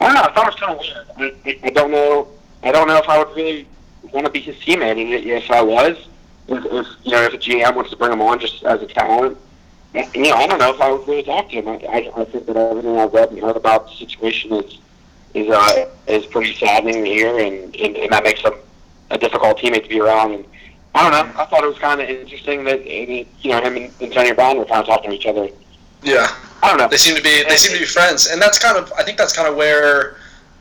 [0.00, 0.20] I don't know.
[0.22, 0.78] I thought it was kind of
[1.16, 1.34] weird.
[1.44, 2.28] I, I, don't know.
[2.62, 3.66] I don't know if I would really
[4.12, 5.00] want to be his teammate.
[5.00, 5.96] And if I was,
[6.48, 8.86] if, if you know, if a GM wants to bring him on just as a
[8.86, 9.38] talent,
[9.94, 11.68] you know, I don't know if I would really talk to him.
[11.68, 14.78] I, I, I think that everything I've read and heard about the situation is
[15.34, 18.54] is uh, is pretty saddening hear, and, and, and that makes him
[19.10, 20.32] a difficult teammate to be around.
[20.32, 20.44] And
[20.94, 21.40] I don't know.
[21.40, 24.64] I thought it was kind of interesting that you know him and Antonio Brown were
[24.64, 25.48] kind of talking to each other.
[26.04, 26.28] Yeah.
[26.62, 26.88] I don't know.
[26.88, 29.18] They seem to be they seem to be friends, and that's kind of I think
[29.18, 30.16] that's kind of where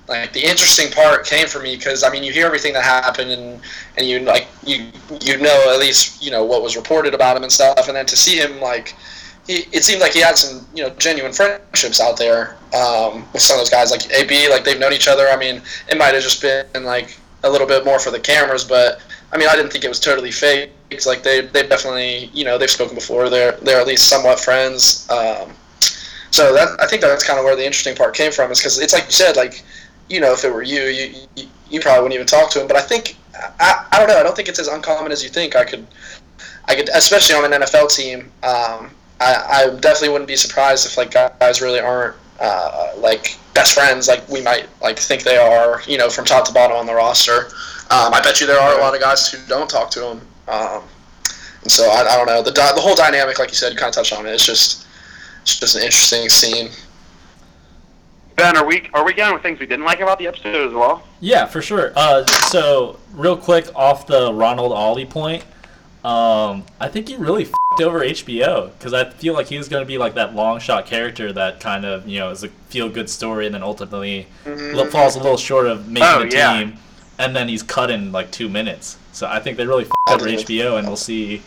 [0.10, 3.32] like the interesting part came for me because I mean you hear everything that happened
[3.32, 3.62] and
[3.98, 4.88] and you like you
[5.22, 8.06] you know at least you know what was reported about him and stuff, and then
[8.08, 8.96] to see him like
[9.48, 13.42] he, it seemed like he had some you know genuine friendships out there um, with
[13.42, 15.28] some of those guys like AB like they've known each other.
[15.30, 18.66] I mean it might have just been like a little bit more for the cameras,
[18.66, 20.72] but I mean I didn't think it was totally fake.
[21.06, 23.30] Like they they definitely you know they've spoken before.
[23.30, 25.10] They're they're at least somewhat friends.
[25.10, 25.52] Um,
[26.32, 28.80] so that I think that's kind of where the interesting part came from, is because
[28.80, 29.64] it's like you said, like
[30.10, 32.68] you know, if it were you, you, you you probably wouldn't even talk to him.
[32.68, 33.16] But I think
[33.60, 34.18] I, I don't know.
[34.18, 35.56] I don't think it's as uncommon as you think.
[35.56, 35.86] I could,
[36.66, 38.32] I could, especially on an NFL team.
[38.44, 43.74] Um, I, I definitely wouldn't be surprised if like guys really aren't uh, like best
[43.74, 45.82] friends like we might like think they are.
[45.88, 47.48] You know, from top to bottom on the roster.
[47.92, 50.22] Um, I bet you there are a lot of guys who don't talk to him.
[50.48, 50.84] Um,
[51.62, 53.90] and so I, I don't know the the whole dynamic, like you said, you kind
[53.90, 54.32] of touched on it.
[54.32, 54.86] It's just
[55.42, 56.70] it's just an interesting scene.
[58.36, 60.74] Ben, are we are we getting with things we didn't like about the episode as
[60.74, 61.04] well?
[61.20, 61.94] Yeah, for sure.
[61.96, 65.44] Uh, so real quick off the Ronald Ollie point,
[66.04, 69.84] um, I think he really f***ed over HBO because I feel like he was going
[69.84, 72.90] to be like that long shot character that kind of you know is a feel
[72.90, 74.92] good story and then ultimately Mhm.
[74.92, 76.58] falls a little short of making Oh, the yeah.
[76.58, 76.78] team,
[77.20, 78.98] and then he's cut in like two minutes.
[79.14, 81.42] So I think they really f***ed over HBO, and we'll see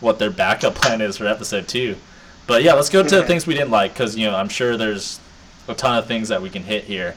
[0.00, 1.96] what their backup plan is for episode two.
[2.46, 4.76] But yeah, let's go to the things we didn't like because you know I'm sure
[4.76, 5.20] there's
[5.68, 7.14] a ton of things that we can hit here.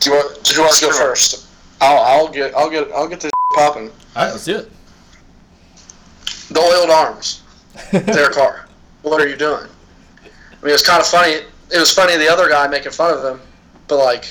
[0.00, 0.44] Do you want?
[0.44, 1.06] Did you want to go Sure.
[1.08, 1.46] first?
[1.80, 3.88] I'll, I'll get I'll get I'll get this popping.
[3.88, 4.70] All right, let's do it.
[6.50, 7.42] The oiled arms.
[7.92, 8.66] Their car.
[9.02, 9.64] What are you doing?
[10.22, 11.32] I mean, it was kind of funny.
[11.72, 13.40] It was funny the other guy making fun of him,
[13.88, 14.26] but like,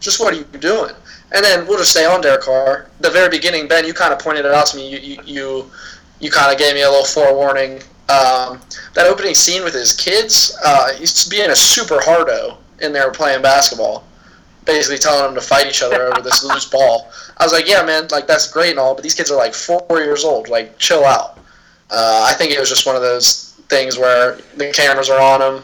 [0.00, 0.94] just what are you doing?
[1.32, 2.90] And then we'll just stay on Derek Carr.
[3.00, 4.88] The very beginning, Ben, you kind of pointed it out to me.
[4.88, 5.70] You you you,
[6.18, 7.80] you kind of gave me a little forewarning.
[8.08, 8.60] Um,
[8.94, 13.40] that opening scene with his kids, uh, he's being a super hardo in there playing
[13.42, 14.04] basketball,
[14.64, 17.10] basically telling them to fight each other over this loose ball.
[17.36, 19.54] I was like, yeah, man, like that's great and all, but these kids are like
[19.54, 20.48] four years old.
[20.48, 21.38] Like, chill out.
[21.90, 25.40] Uh, I think it was just one of those things where the cameras are on
[25.40, 25.62] him.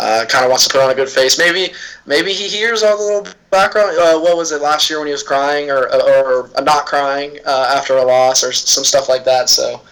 [0.00, 1.38] Uh, kind of wants to put on a good face.
[1.38, 1.74] Maybe,
[2.06, 3.98] maybe he hears all the little background.
[3.98, 7.36] Uh, what was it last year when he was crying or or, or not crying
[7.44, 9.50] uh, after a loss or some stuff like that?
[9.50, 9.82] So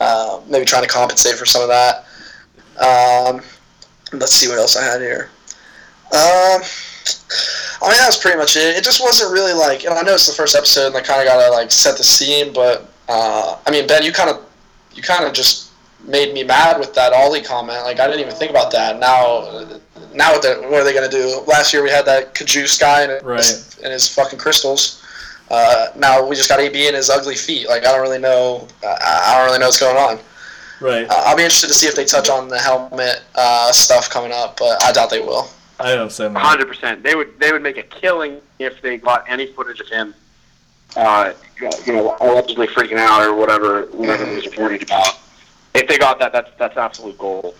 [0.00, 2.06] uh, maybe trying to compensate for some of that.
[2.80, 3.42] Um,
[4.14, 5.28] let's see what else I had here.
[6.12, 6.62] Um,
[7.82, 8.74] I mean, that was pretty much it.
[8.74, 11.20] It just wasn't really like, and I know it's the first episode, and I kind
[11.20, 12.54] of gotta like set the scene.
[12.54, 14.42] But uh, I mean, Ben, you kind of,
[14.94, 15.67] you kind of just
[16.04, 17.84] made me mad with that Ollie comment.
[17.84, 18.98] Like, I didn't even think about that.
[18.98, 19.66] Now,
[20.14, 21.42] now what, the, what are they gonna do?
[21.46, 23.78] Last year we had that Cajuice guy and his, Right.
[23.84, 25.04] and his fucking crystals.
[25.50, 27.68] Uh, now we just got AB and his ugly feet.
[27.68, 28.68] Like, I don't really know.
[28.84, 30.18] I, I don't really know what's going on.
[30.80, 31.08] Right.
[31.10, 34.30] Uh, I'll be interested to see if they touch on the helmet uh, stuff coming
[34.32, 35.48] up, but I doubt they will.
[35.80, 36.42] I hope so, man.
[36.42, 37.02] hundred percent.
[37.02, 40.12] They would they would make a killing if they got any footage of him,
[40.96, 41.32] uh,
[41.86, 45.18] you know, allegedly freaking out or whatever whatever was reported about.
[45.74, 47.54] If they got that, that's that's absolute gold.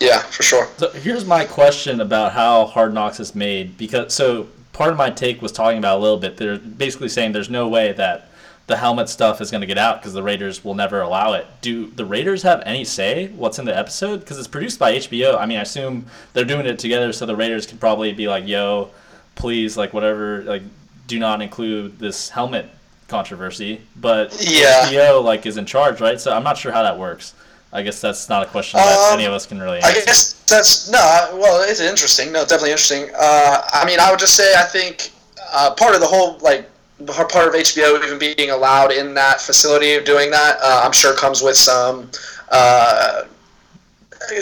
[0.00, 0.68] Yeah, for sure.
[0.78, 5.10] So here's my question about how Hard Knocks is made because so part of my
[5.10, 6.36] take was talking about a little bit.
[6.36, 8.28] They're basically saying there's no way that
[8.66, 11.46] the helmet stuff is going to get out because the Raiders will never allow it.
[11.60, 14.20] Do the Raiders have any say what's in the episode?
[14.20, 15.38] Because it's produced by HBO.
[15.38, 18.46] I mean, I assume they're doing it together, so the Raiders could probably be like,
[18.46, 18.90] "Yo,
[19.34, 20.62] please, like whatever, like
[21.06, 22.66] do not include this helmet
[23.08, 24.86] controversy." But Yeah.
[24.86, 26.20] HBO like is in charge, right?
[26.20, 27.34] So I'm not sure how that works.
[27.72, 29.88] I guess that's not a question that Um, any of us can really answer.
[29.88, 30.98] I guess that's no.
[31.34, 32.30] Well, it's interesting.
[32.30, 33.10] No, definitely interesting.
[33.18, 35.10] Uh, I mean, I would just say I think
[35.52, 36.68] uh, part of the whole like
[37.06, 40.92] part part of HBO even being allowed in that facility of doing that, uh, I'm
[40.92, 42.10] sure comes with some
[42.50, 43.22] uh,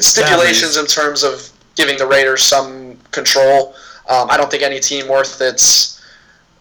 [0.00, 3.74] stipulations in terms of giving the Raiders some control.
[4.08, 6.02] Um, I don't think any team worth its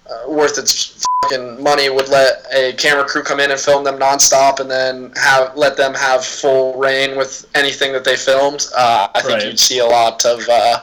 [0.10, 3.98] uh, worth its fucking money would let a camera crew come in and film them
[4.00, 8.66] nonstop and then have let them have full reign with anything that they filmed.
[8.76, 9.46] Uh, I think Right.
[9.46, 10.80] you'd see a lot of uh,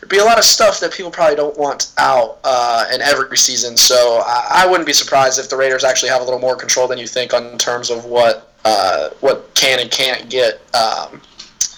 [0.00, 3.36] there'd be a lot of stuff that people probably don't want out uh, in every
[3.38, 3.76] season.
[3.76, 6.86] So I, I wouldn't be surprised if the Raiders actually have a little more control
[6.86, 11.20] than you think on terms of what uh, what can and can't get um,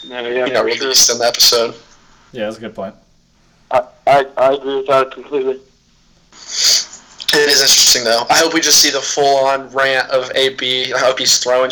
[0.02, 0.82] Yeah, yeah, you know for sure.
[0.86, 1.74] released in the episode.
[2.32, 2.94] Yeah, that's a good point.
[3.70, 5.60] I, I I agree with that completely.
[7.36, 8.24] It is interesting though.
[8.30, 10.92] I hope we just see the full-on rant of AB.
[10.94, 11.70] I hope he's throwing.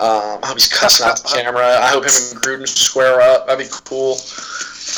[0.00, 1.80] Um, I hope he's cussing out the camera.
[1.80, 3.46] I hope him and Gruden square up.
[3.48, 4.16] That'd be cool.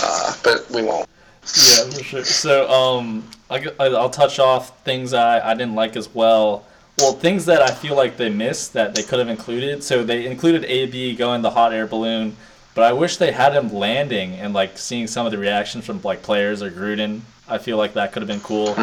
[0.02, 1.08] Uh, but we won't.
[1.42, 2.24] Yeah, for sure.
[2.24, 6.66] So, um, I, I'll touch off things I, I didn't like as well.
[6.98, 9.82] Well, things that I feel like they missed that they could have included.
[9.82, 12.36] So they included AB going the hot air balloon,
[12.74, 16.02] but I wish they had him landing and like seeing some of the reactions from
[16.02, 17.20] like players or Gruden.
[17.48, 18.74] I feel like that could have been cool.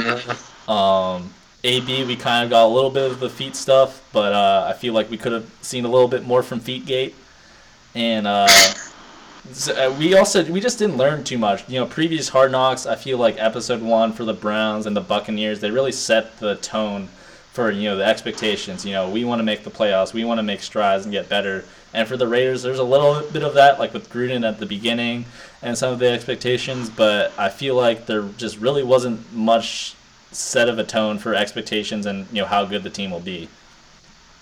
[0.67, 1.33] Um,
[1.63, 4.73] AB, we kind of got a little bit of the feet stuff, but uh, I
[4.73, 7.13] feel like we could have seen a little bit more from Feetgate.
[7.95, 8.47] And uh,
[9.69, 11.67] uh, we also we just didn't learn too much.
[11.69, 15.01] You know, previous Hard Knocks, I feel like episode one for the Browns and the
[15.01, 17.07] Buccaneers, they really set the tone
[17.51, 18.85] for you know the expectations.
[18.85, 21.29] You know, we want to make the playoffs, we want to make strides and get
[21.29, 21.65] better.
[21.93, 24.65] And for the Raiders, there's a little bit of that, like with Gruden at the
[24.65, 25.25] beginning
[25.61, 26.89] and some of the expectations.
[26.89, 29.95] But I feel like there just really wasn't much
[30.35, 33.47] set of a tone for expectations and you know how good the team will be.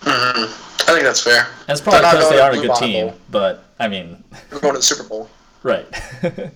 [0.02, 0.52] hmm
[0.88, 1.48] I think that's fair.
[1.62, 3.18] And it's probably because they are to a good Bonnet team, Bowl.
[3.30, 5.30] but I mean, We're going to the Super Bowl.
[5.64, 5.86] right,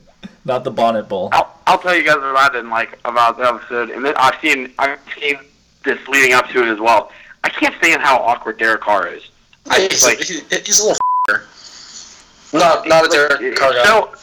[0.46, 1.30] not the Bonnet Bowl.
[1.32, 4.40] I'll, I'll tell you guys what I didn't like about the episode, and then I've
[4.42, 5.38] seen I've seen
[5.84, 7.12] this leading up to it as well.
[7.44, 9.30] I can't stand how awkward Derek Carr is.
[9.70, 10.98] I He's, like he, he's a little
[11.30, 11.46] f***er.
[12.58, 13.84] Not, not a Derek like, Carr guy.
[13.84, 14.14] So,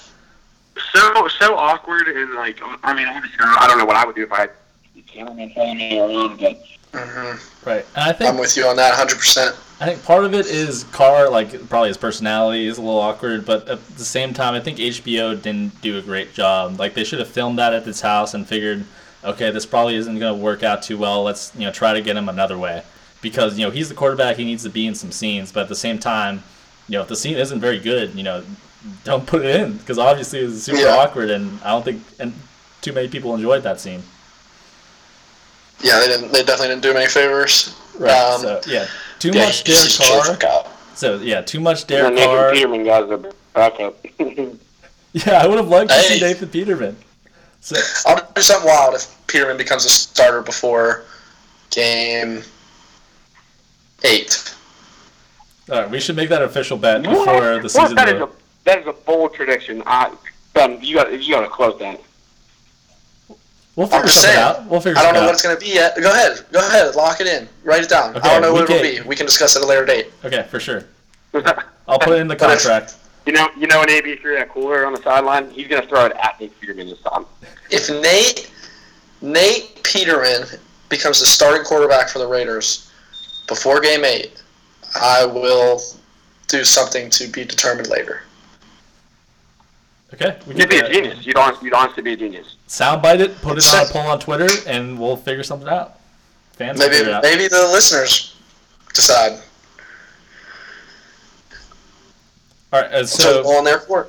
[0.92, 4.24] so, so awkward, and like, I mean, obviously, I don't know what I would do
[4.24, 4.50] if I had
[5.12, 7.36] cameraman following me around, but hmm
[7.68, 9.56] Right, and I think I'm with you on that 100%.
[9.80, 13.44] I think part of it is Carr, like probably his personality is a little awkward,
[13.46, 16.78] but at the same time, I think HBO didn't do a great job.
[16.78, 18.84] Like they should have filmed that at this house and figured,
[19.24, 21.22] okay, this probably isn't going to work out too well.
[21.22, 22.82] Let's you know try to get him another way,
[23.22, 24.36] because you know he's the quarterback.
[24.36, 26.42] He needs to be in some scenes, but at the same time,
[26.88, 28.44] you know if the scene isn't very good, you know,
[29.04, 30.96] don't put it in because obviously it's super Yeah.
[30.96, 32.32] awkward, and I don't think and
[32.82, 34.02] too many people enjoyed that scene.
[35.83, 36.33] Yeah, they didn't.
[36.33, 37.76] They definitely didn't do him any favors.
[37.99, 38.12] Right.
[38.12, 38.87] Um, so yeah,
[39.18, 40.66] too yeah, much he Derek just chilled the Carr.
[40.95, 42.53] So yeah, too much and Derek Nathan Carr.
[42.53, 43.97] Peterman guys are backup.
[45.14, 46.97] Yeah, I would have liked to see Nathan Peterman.
[47.61, 47.76] So
[48.07, 51.05] I'll do something wild if Peterman becomes a starter before
[51.68, 52.43] game
[54.05, 54.55] eight.
[55.70, 57.11] all right, we should make that official bet What?
[57.26, 57.70] before the What?
[57.70, 57.95] season.
[57.97, 58.28] That is a
[58.64, 59.83] that is a bold prediction.
[59.85, 60.12] I,
[60.55, 62.01] Ben, you got you got to close that.
[63.76, 64.38] We'll I'm figure just something saying.
[64.44, 64.66] out.
[64.66, 65.96] We'll figure I don't something know what it's going to be yet.
[65.96, 66.44] Go ahead.
[66.52, 66.94] Go ahead.
[66.94, 67.48] Lock it in.
[67.64, 68.16] Write it down.
[68.16, 69.08] Okay, I don't know what it'll can- be.
[69.08, 70.12] We can discuss at a later date.
[70.24, 70.84] Okay, for sure.
[71.88, 72.96] I'll put it in the contract.
[73.26, 75.48] You know, you know, an AB threw that cooler on the sideline.
[75.50, 77.24] He's gonna throw it at Nate Peterman this time.
[77.70, 78.50] If Nate
[79.20, 80.42] Nate Peterman
[80.88, 82.90] becomes the starting quarterback for the Raiders
[83.46, 84.42] before game eight,
[85.00, 85.80] I will
[86.48, 88.22] do something to be determined later.
[90.14, 91.26] Okay, we You'd be can a genius.
[91.26, 92.56] You'd honestly, you'd honestly be a genius.
[92.68, 95.98] soundbite it, put it on a poll on Twitter, and we'll figure something out.
[96.52, 97.22] Fans will Maybe figure it out.
[97.22, 98.36] maybe the listeners
[98.92, 99.40] decide.
[102.72, 104.08] All right, uh, So so on there for.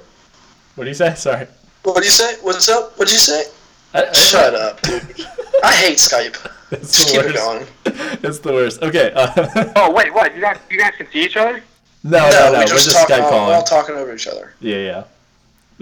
[0.75, 1.13] what do you say?
[1.15, 1.47] Sorry.
[1.83, 2.35] What do you say?
[2.41, 2.97] What's up?
[2.97, 3.45] What'd you say?
[3.93, 5.01] I, I- Shut up, dude.
[5.63, 6.37] I hate Skype.
[6.73, 7.45] It's Just the keep it worst.
[7.85, 8.19] going.
[8.23, 8.81] It's the worst.
[8.81, 9.11] Okay.
[9.13, 10.33] Uh, Oh wait, what?
[10.33, 11.61] You guys, you guys can see each other?
[12.03, 12.51] no, No, no, no.
[12.53, 13.17] we We're just just talking.
[13.17, 14.53] Skype We're all talking over each other.
[14.59, 15.03] Yeah, yeah.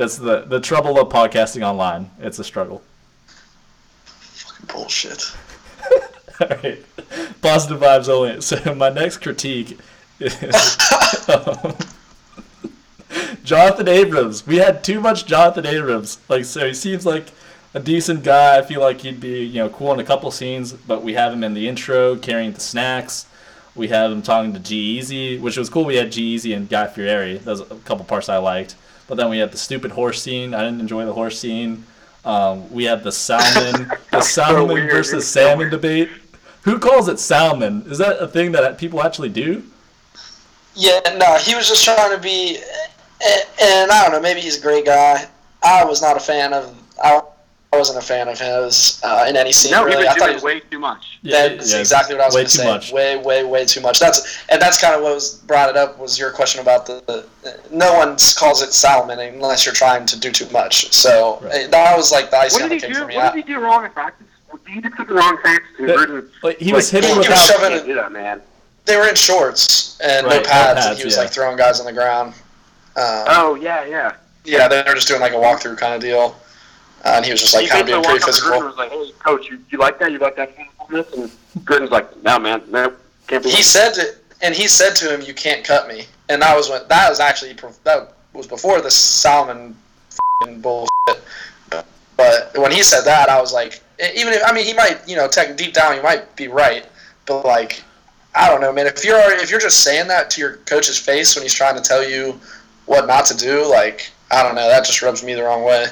[0.01, 2.09] That's the the trouble of podcasting online.
[2.19, 2.81] It's a struggle.
[4.05, 5.23] Fucking bullshit.
[6.41, 6.83] All right.
[7.43, 8.41] Positive vibes only.
[8.41, 9.77] So my next critique
[10.19, 10.33] is
[11.27, 11.75] um,
[13.43, 14.47] Jonathan Abrams.
[14.47, 16.17] We had too much Jonathan Abrams.
[16.27, 17.27] Like, so he seems like
[17.75, 18.57] a decent guy.
[18.57, 20.73] I feel like he'd be, you know, cool in a couple scenes.
[20.73, 23.27] But we have him in the intro carrying the snacks.
[23.75, 25.85] We have him talking to G-Eazy, which was cool.
[25.85, 27.37] We had G-Eazy and Guy Fieri.
[27.37, 28.75] Those a couple parts I liked.
[29.11, 30.53] But then we had the stupid horse scene.
[30.53, 31.83] I didn't enjoy the horse scene.
[32.23, 34.89] Um, we had the salmon, the salmon weird.
[34.89, 36.07] versus so salmon debate.
[36.61, 37.83] Who calls it salmon?
[37.87, 39.65] Is that a thing that people actually do?
[40.75, 44.59] Yeah, no, he was just trying to be, and, and I don't know, maybe he's
[44.59, 45.27] a great guy.
[45.61, 46.73] I was not a fan of.
[47.03, 47.21] I,
[47.73, 49.71] I wasn't a fan of his uh, in any scene.
[49.71, 50.01] No, really.
[50.01, 51.19] he I was thought doing he was, way too much.
[51.23, 52.65] that's yeah, exactly what I was way going to say.
[52.67, 52.91] much.
[52.91, 53.97] Way, way, way too much.
[53.97, 57.01] That's and that's kind of what was brought it up was your question about the.
[57.07, 57.25] the
[57.71, 60.91] no one calls it salmon unless you're trying to do too much.
[60.91, 61.53] So Right.
[61.53, 62.99] eh, that was like the What icing on the cake do?
[62.99, 63.15] for me.
[63.15, 64.27] What did he do wrong in practice?
[64.67, 65.69] He did something wrong in practice.
[65.79, 67.45] and That- Gruden- Like he was like, hitting he was without.
[67.51, 68.41] shoving- can't do that, man.
[68.83, 71.21] they were in shorts and Right, no no pads, and he was yeah.
[71.21, 72.33] like throwing guys on the ground.
[72.97, 74.11] Um, Oh yeah, yeah.
[74.43, 76.35] Yeah, they were just doing like a walkthrough kind of deal,
[77.03, 78.59] uh, and he was just like kind of being pretty Gruden physical.
[78.59, 80.11] was like, "Hey, coach, you, you like that?
[80.11, 82.93] You like that physicalness?" And Gruden's like, "No, man, no,
[83.27, 86.41] can't be." He said to, and he said to him, "You can't cut me," and
[86.41, 89.75] that was when that was actually that was before the Salmon
[90.57, 91.23] bullshit.
[92.17, 93.81] But when he said that, I was like,
[94.15, 96.85] even if I mean he might, you know, tech deep down he might be right,
[97.25, 97.83] but like,
[98.35, 98.85] I don't know, man.
[98.85, 101.81] If you're if you're just saying that to your coach's face when he's trying to
[101.81, 102.39] tell you
[102.85, 105.87] what not to do, like, I don't know, that just rubs me the wrong way.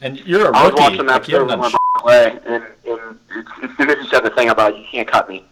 [0.00, 0.82] And you're a I was rookie.
[0.82, 3.18] watching that Like, you with my buddy Clay, and, and
[3.64, 5.44] as soon as he said the thing about you can't cut me,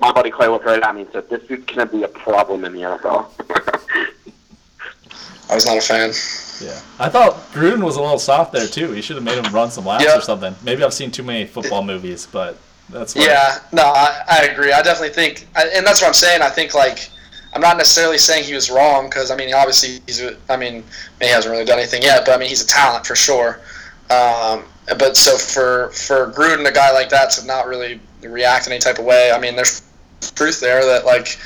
[0.00, 2.64] my buddy Clay looked right at me and said, "This dude's gonna be a problem
[2.64, 3.30] in the NFL."
[5.50, 6.12] I was not a fan.
[6.60, 8.92] Yeah, I thought Gruden was a little soft there too.
[8.92, 10.18] He should have made him run some laps Yeah.
[10.18, 10.54] or something.
[10.62, 12.56] Maybe I've seen too many football movies, but
[12.90, 13.24] that's why.
[13.26, 14.72] Yeah, no, I, I agree.
[14.72, 16.42] I definitely think, I, and that's what I'm saying.
[16.42, 17.08] I think like
[17.54, 20.84] I'm not necessarily saying he was wrong because I mean obviously he's I mean
[21.20, 23.60] he hasn't really done anything yet, but I mean he's a talent for sure.
[24.10, 24.64] Um,
[24.98, 28.80] but so for for Gruden, a guy like that to not really react in any
[28.80, 29.82] type of way, I mean there's
[30.34, 31.38] truth there that like.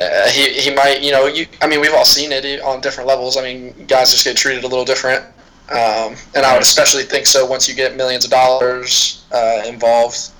[0.00, 3.08] Uh, he, he might you know you I mean we've all seen it on different
[3.08, 5.24] levels I mean guys just get treated a little different
[5.70, 10.30] Um, and I would especially think so once you get millions of dollars uh, involved.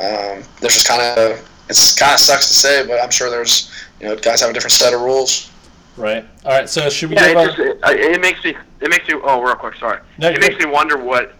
[0.00, 3.70] Um, there's just kind of it's kind of sucks to say, but I'm sure there's
[4.00, 5.50] you know guys have a different set of rules.
[5.96, 6.24] Right.
[6.44, 6.68] All right.
[6.68, 7.78] So should we Yeah, give it our, just it,
[8.14, 10.66] it makes me it makes me oh real quick sorry No, it makes good.
[10.66, 11.34] me wonder what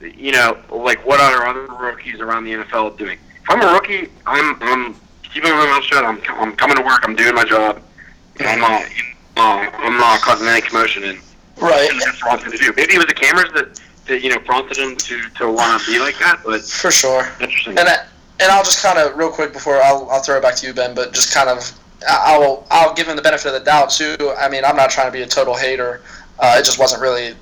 [0.00, 3.18] you know like what are other rookies around the NFL doing.
[3.42, 6.04] If I'm a rookie, I'm I'm keeping my mouth shut.
[6.04, 7.00] I'm I'm coming to work.
[7.04, 7.80] I'm doing my job.
[8.40, 8.82] I'm not
[9.36, 11.04] uh, I'm not causing any commotion.
[11.04, 11.18] And
[11.60, 11.88] Right.
[11.88, 12.72] and that's wrong thing to do.
[12.76, 15.92] Maybe it was the cameras that that you know prompted him to to want to
[15.92, 16.40] be like that.
[16.44, 17.28] But For sure.
[17.40, 17.78] interesting.
[17.78, 17.94] And I,
[18.40, 20.74] and I'll just kind of real quick before I'll, I'll throw it back to you,
[20.74, 20.94] Ben.
[20.96, 24.16] But just kind of I- I'll I'll give him the benefit of the doubt too.
[24.38, 26.02] I mean, I'm not trying to be a total hater.
[26.38, 27.34] Uh, it just wasn't really,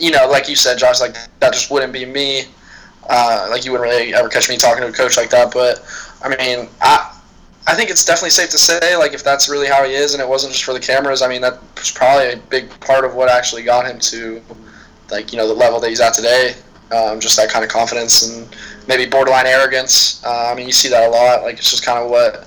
[0.00, 1.00] you know, like you said, Josh.
[1.00, 2.44] Like that just wouldn't be me.
[3.08, 5.52] Uh, like you wouldn't really ever catch me talking to a coach like that.
[5.52, 5.82] But
[6.22, 7.10] I mean, I.
[7.66, 10.22] I think it's definitely safe to say, like, if that's really how he is, and
[10.22, 11.22] it wasn't just for the cameras.
[11.22, 14.42] I mean, that was probably a big part of what actually got him to,
[15.10, 16.56] like, you know, the level that he's at today.
[16.92, 18.54] Um, just that kind of confidence and
[18.86, 20.22] maybe borderline arrogance.
[20.24, 21.42] Uh, I mean, you see that a lot.
[21.42, 22.46] Like it's just kind of what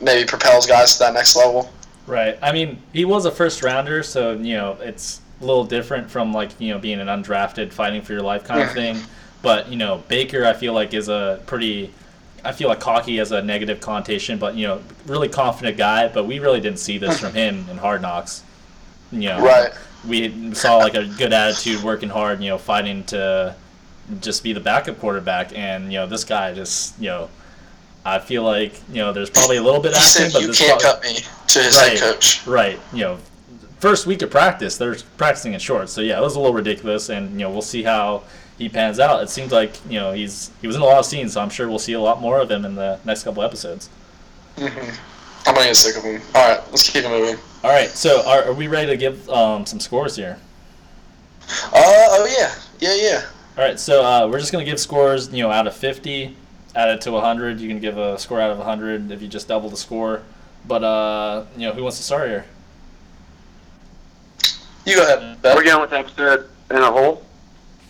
[0.00, 1.72] maybe propels guys to that next level.
[2.06, 2.38] Right.
[2.40, 6.32] I mean, he was a first rounder, so you know it's a little different from
[6.32, 8.98] like you know being an undrafted, fighting for your life kind of thing.
[9.42, 11.92] But you know, Baker, I feel like is a pretty.
[12.44, 16.08] I feel like cocky has a negative connotation, but you know, really confident guy.
[16.08, 17.26] But we really didn't see this hmm.
[17.26, 18.42] from him in Hard Knocks.
[19.10, 19.70] You know, Right.
[20.06, 23.54] we saw like a good attitude, working hard, you know, fighting to
[24.20, 25.56] just be the backup quarterback.
[25.56, 27.28] And you know, this guy just, you know,
[28.08, 30.52] I feel like you know, there's probably a little bit He acting, said, but "You
[30.52, 31.90] can't probably- cut me" to his Right.
[31.92, 32.46] head coach.
[32.46, 32.78] Right.
[32.92, 33.18] You know,
[33.80, 35.92] first week of practice, they're practicing in shorts.
[35.92, 38.22] So yeah, it was a little ridiculous, and you know, we'll see how
[38.58, 39.22] he pans out.
[39.22, 41.50] It seems like you know he's he was in a lot of scenes, so I'm
[41.50, 43.88] sure we'll see a lot more of him in the next couple episodes.
[44.56, 44.90] Mm-hmm.
[45.46, 46.20] I'm gonna get sick of him.
[46.34, 47.36] All right, let's keep it moving.
[47.64, 47.88] All right.
[47.88, 50.38] So are, are we ready to give um, some scores here?
[51.48, 53.22] Uh, oh yeah, yeah, yeah.
[53.56, 53.78] All right.
[53.80, 55.32] So uh, we're just gonna give scores.
[55.32, 56.36] You know, out of 50,
[56.78, 57.58] add it to 100.
[57.60, 60.22] You can give a score out of 100 if you just double the score.
[60.66, 62.44] But uh, you know, who wants to start here?
[64.86, 67.22] You go ahead, We're going with the episode in a whole.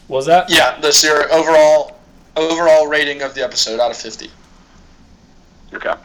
[0.09, 0.51] Was that?
[0.51, 1.99] Yeah, this your overall
[2.35, 4.31] overall rating of the episode out of 50.
[5.75, 5.89] Okay.
[5.89, 5.97] All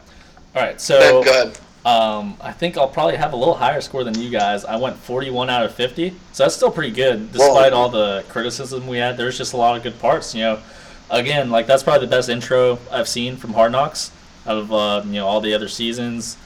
[0.54, 0.72] right.
[0.72, 1.58] Ben, So go ahead.
[1.84, 4.64] Um, I think I'll probably have a little higher score than you guys.
[4.64, 7.78] I went 41 out of 50, so that's still pretty good despite Whoa.
[7.78, 9.16] all the criticism we had.
[9.16, 10.34] There's just a lot of good parts.
[10.34, 10.58] You know,
[11.14, 14.10] again, like that's probably the best intro I've seen from Hard Knocks
[14.46, 16.36] out of uh, you know all the other seasons.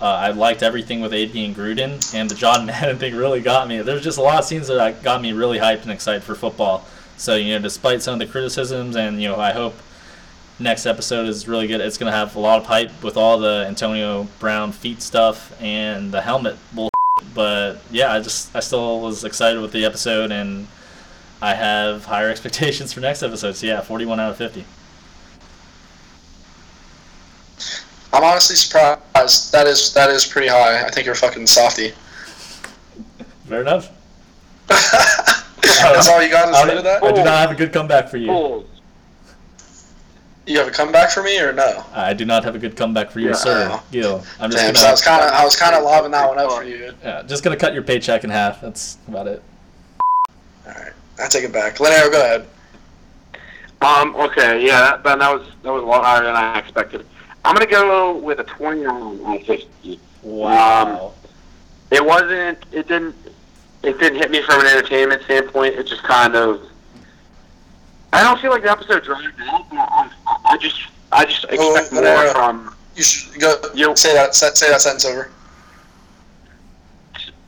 [0.00, 3.68] Uh, I liked everything with AB and Gruden, and the John Madden thing really got
[3.68, 3.82] me.
[3.82, 6.84] There's just a lot of scenes that got me really hyped and excited for football.
[7.16, 9.74] So you know, despite some of the criticisms, and you know, I hope
[10.58, 11.80] next episode is really good.
[11.80, 16.12] It's gonna have a lot of hype with all the Antonio Brown feet stuff and
[16.12, 16.90] the helmet bull.
[17.34, 20.66] But yeah, I just I still was excited with the episode, and
[21.42, 23.56] I have higher expectations for next episode.
[23.56, 24.64] So yeah, 41 out of 50.
[28.14, 29.52] I'm honestly surprised.
[29.52, 30.86] That is that is pretty high.
[30.86, 31.92] I think you're fucking softy.
[33.48, 33.90] Fair enough.
[34.68, 37.02] That's all you got to say to that?
[37.02, 38.64] I do not have a good comeback for you.
[40.46, 41.84] You have a comeback for me or no?
[41.94, 43.34] I do not have a good comeback for you, Yeah.
[43.34, 43.80] sir.
[43.92, 46.10] Gil, I'm just Damn, gonna so I was kind of I was kind of lobbing
[46.12, 46.92] that one up for you.
[47.02, 48.60] yeah, just gonna cut your paycheck in half.
[48.60, 49.42] That's about it.
[50.66, 51.76] All right, I take it back.
[51.76, 52.46] Linneo, go ahead.
[53.80, 54.14] Um.
[54.16, 54.64] Okay.
[54.64, 54.80] Yeah.
[54.80, 57.04] That, Ben, that was that was a lot higher than I expected.
[57.44, 60.00] I'm gonna go with a 29 out of 50.
[60.22, 61.12] Wow.
[61.90, 62.58] It wasn't.
[62.72, 63.14] It didn't.
[63.82, 65.74] It didn't hit me from an entertainment standpoint.
[65.74, 66.62] It just kind of.
[68.12, 69.68] I don't feel like the episode dragged out.
[69.70, 70.10] but I,
[70.44, 70.80] I just.
[71.10, 72.32] I just Oh, expect no, no, more no.
[72.32, 72.76] from.
[72.94, 73.56] You should go.
[73.74, 74.34] You- say that.
[74.34, 75.30] Say, say that sentence over.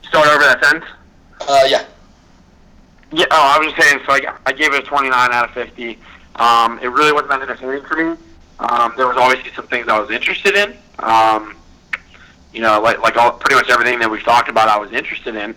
[0.03, 0.85] Start over that sentence.
[1.47, 1.85] Uh, yeah.
[3.15, 4.03] Yeah, oh, I was just saying.
[4.05, 5.97] So I, I gave it a 29 out of 50.
[6.35, 8.17] Um, it really wasn't that entertaining for me.
[8.59, 10.75] Um, there was obviously some things I was interested in.
[10.99, 11.55] Um,
[12.53, 15.35] you know, like like all, pretty much everything that we've talked about, I was interested
[15.35, 15.55] in.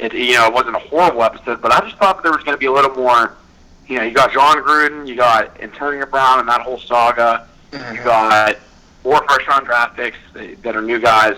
[0.00, 2.42] It you know, it wasn't a horrible episode, but I just thought that there was
[2.42, 3.36] going to be a little more.
[3.86, 7.46] You know, you got Jon Gruden, you got Antonio Brown, and that whole saga.
[7.72, 8.56] You got
[9.04, 11.36] four first round draft picks that that are new guys.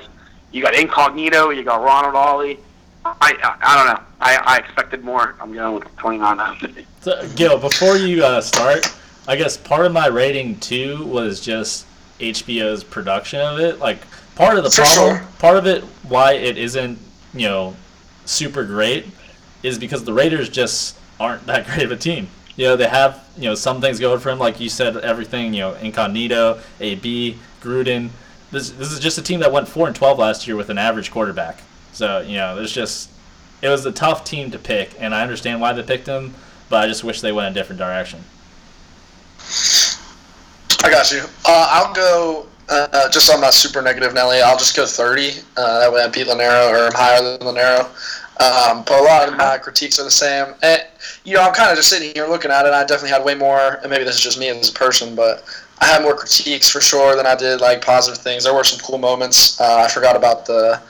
[0.50, 1.50] You got Incognito.
[1.50, 2.58] You got Ronald Ollie.
[3.04, 4.02] I, I, I don't know.
[4.20, 5.34] I, I expected more.
[5.40, 6.86] I'm going with 29 out of 50.
[7.00, 8.86] So, Gil, before you uh, start,
[9.26, 11.86] I guess part of my rating too was just
[12.20, 13.78] HBO's production of it.
[13.78, 13.98] Like
[14.34, 15.26] part of the For problem, sure.
[15.38, 16.98] part of it why it isn't
[17.34, 17.76] you know
[18.24, 19.06] super great
[19.62, 22.28] is because the Raiders just aren't that great of a team.
[22.56, 25.54] You know they have you know some things going for them, like you said, everything
[25.54, 28.10] you know incognito, AB, Gruden.
[28.50, 30.78] This this is just a team that went four and twelve last year with an
[30.78, 31.62] average quarterback.
[31.92, 33.10] So you know there's just
[33.60, 36.34] it was a tough team to pick, and I understand why they picked him,
[36.68, 38.24] but I just wish they went a different direction.
[40.84, 41.22] I got you.
[41.46, 42.46] Uh, I'll go.
[42.68, 44.40] Uh, uh, just I'm not super negative, Nelly.
[44.40, 45.30] I'll just go 30.
[45.56, 47.84] Uh, that way I beat Lanero or I'm higher than Lanero.
[48.40, 50.54] Um, but a lot of my critiques are the same.
[50.62, 50.82] And,
[51.24, 52.72] you know, I'm kind of just sitting here looking at it.
[52.72, 55.44] I definitely had way more, and maybe this is just me as a person, but
[55.80, 58.44] I had more critiques for sure than I did like positive things.
[58.44, 59.60] There were some cool moments.
[59.60, 60.80] Uh, I forgot about the,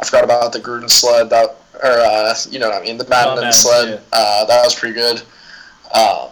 [0.00, 1.30] I forgot about the Gruden sled.
[1.30, 3.88] That or uh, you know what I mean, the Madden Oh, Madden, sled.
[3.88, 4.00] yeah.
[4.12, 5.18] Uh, that was pretty good.
[5.94, 6.28] Um,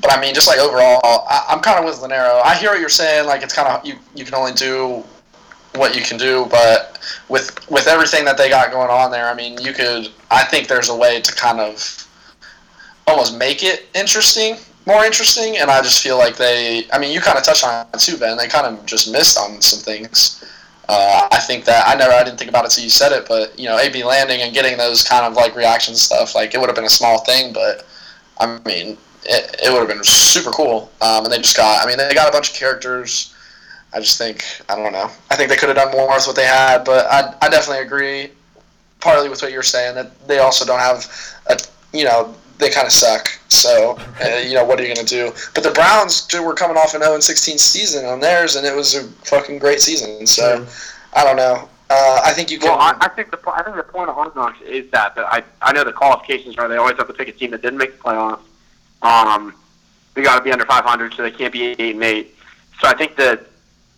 [0.00, 2.40] but I mean, just like overall, I, I'm kind of with Lanero.
[2.42, 3.26] I hear what you're saying.
[3.26, 5.04] Like it's kind of you, you can only do
[5.76, 9.34] what you can do, but with with everything that they got going on there, I
[9.34, 10.08] mean, you could.
[10.30, 12.06] I think there's a way to kind of
[13.06, 15.58] almost make it interesting, more interesting.
[15.58, 16.86] And I just feel like they.
[16.92, 18.36] I mean, you kind of touched on it too, Ben.
[18.36, 20.42] They kind of just missed on some things.
[20.92, 23.28] Uh, I think that I never, I didn't think about it till you said it,
[23.28, 26.58] but you know, AB landing and getting those kind of like reaction stuff, like it
[26.58, 27.86] would have been a small thing, but
[28.40, 30.90] I mean, it, it would have been super cool.
[31.00, 33.32] Um, and they just got, I mean, they got a bunch of characters.
[33.94, 35.08] I just think, I don't know.
[35.30, 37.84] I think they could have done more with what they had, but I, I definitely
[37.84, 38.30] agree,
[39.00, 41.06] partly with what you're saying, that they also don't have,
[41.46, 41.56] a,
[41.92, 43.28] you know, they kind of suck.
[43.48, 45.32] So, uh, you know, what are you going to do?
[45.54, 48.74] But the Browns too, were coming off an 0 16 season on theirs, and it
[48.74, 50.26] was a fucking great season.
[50.26, 50.66] So,
[51.14, 51.68] I don't know.
[51.90, 52.68] Uh, I think you can.
[52.68, 55.26] Well, I, I think the I think the point of Hard Knocks is that, that
[55.26, 57.78] I I know the qualifications are they always have to pick a team that didn't
[57.78, 58.40] make the playoffs.
[59.02, 59.54] Um,
[60.14, 62.36] they got to be under 500, so they can't be eight and eight.
[62.80, 63.44] So I think that,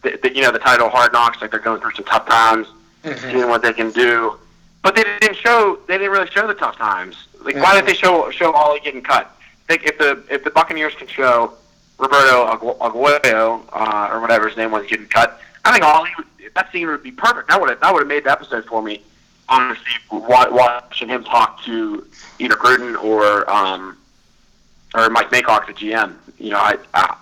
[0.02, 2.68] that, that you know the title Hard Knocks, like they're going through some tough times,
[3.04, 3.32] Mhm.
[3.32, 4.38] seeing what they can do.
[4.82, 5.78] But they didn't show.
[5.86, 7.16] They didn't really show the tough times.
[7.45, 9.26] Like, why did they show show Ollie getting cut?
[9.68, 11.55] I think if the if the Buccaneers can show
[11.99, 12.47] Roberto
[12.80, 16.88] Aguayo uh, or whatever his name was getting cut, I think Ollie would, that scene
[16.88, 17.49] would be perfect.
[17.49, 19.03] That would have that would have made the episode for me.
[19.49, 22.07] Honestly, watching him talk to
[22.38, 23.99] either Gruden or um,
[24.95, 26.14] or Mike Mayock, the GM.
[26.38, 26.76] You know, I.
[26.95, 27.16] I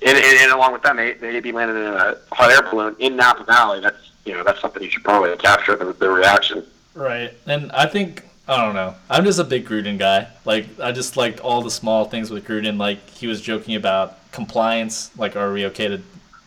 [0.00, 2.94] and, and, and along with them, they they be landing in a hot air balloon
[3.00, 3.80] in Napa Valley.
[3.80, 6.64] That's you know that's something you should probably capture the, the reaction.
[6.94, 7.32] Right.
[7.46, 8.94] And I think I don't know.
[9.10, 10.28] I'm just a big Gruden guy.
[10.46, 12.78] Like I just liked all the small things with Gruden.
[12.78, 15.10] Like he was joking about compliance.
[15.18, 16.00] Like, are we okay to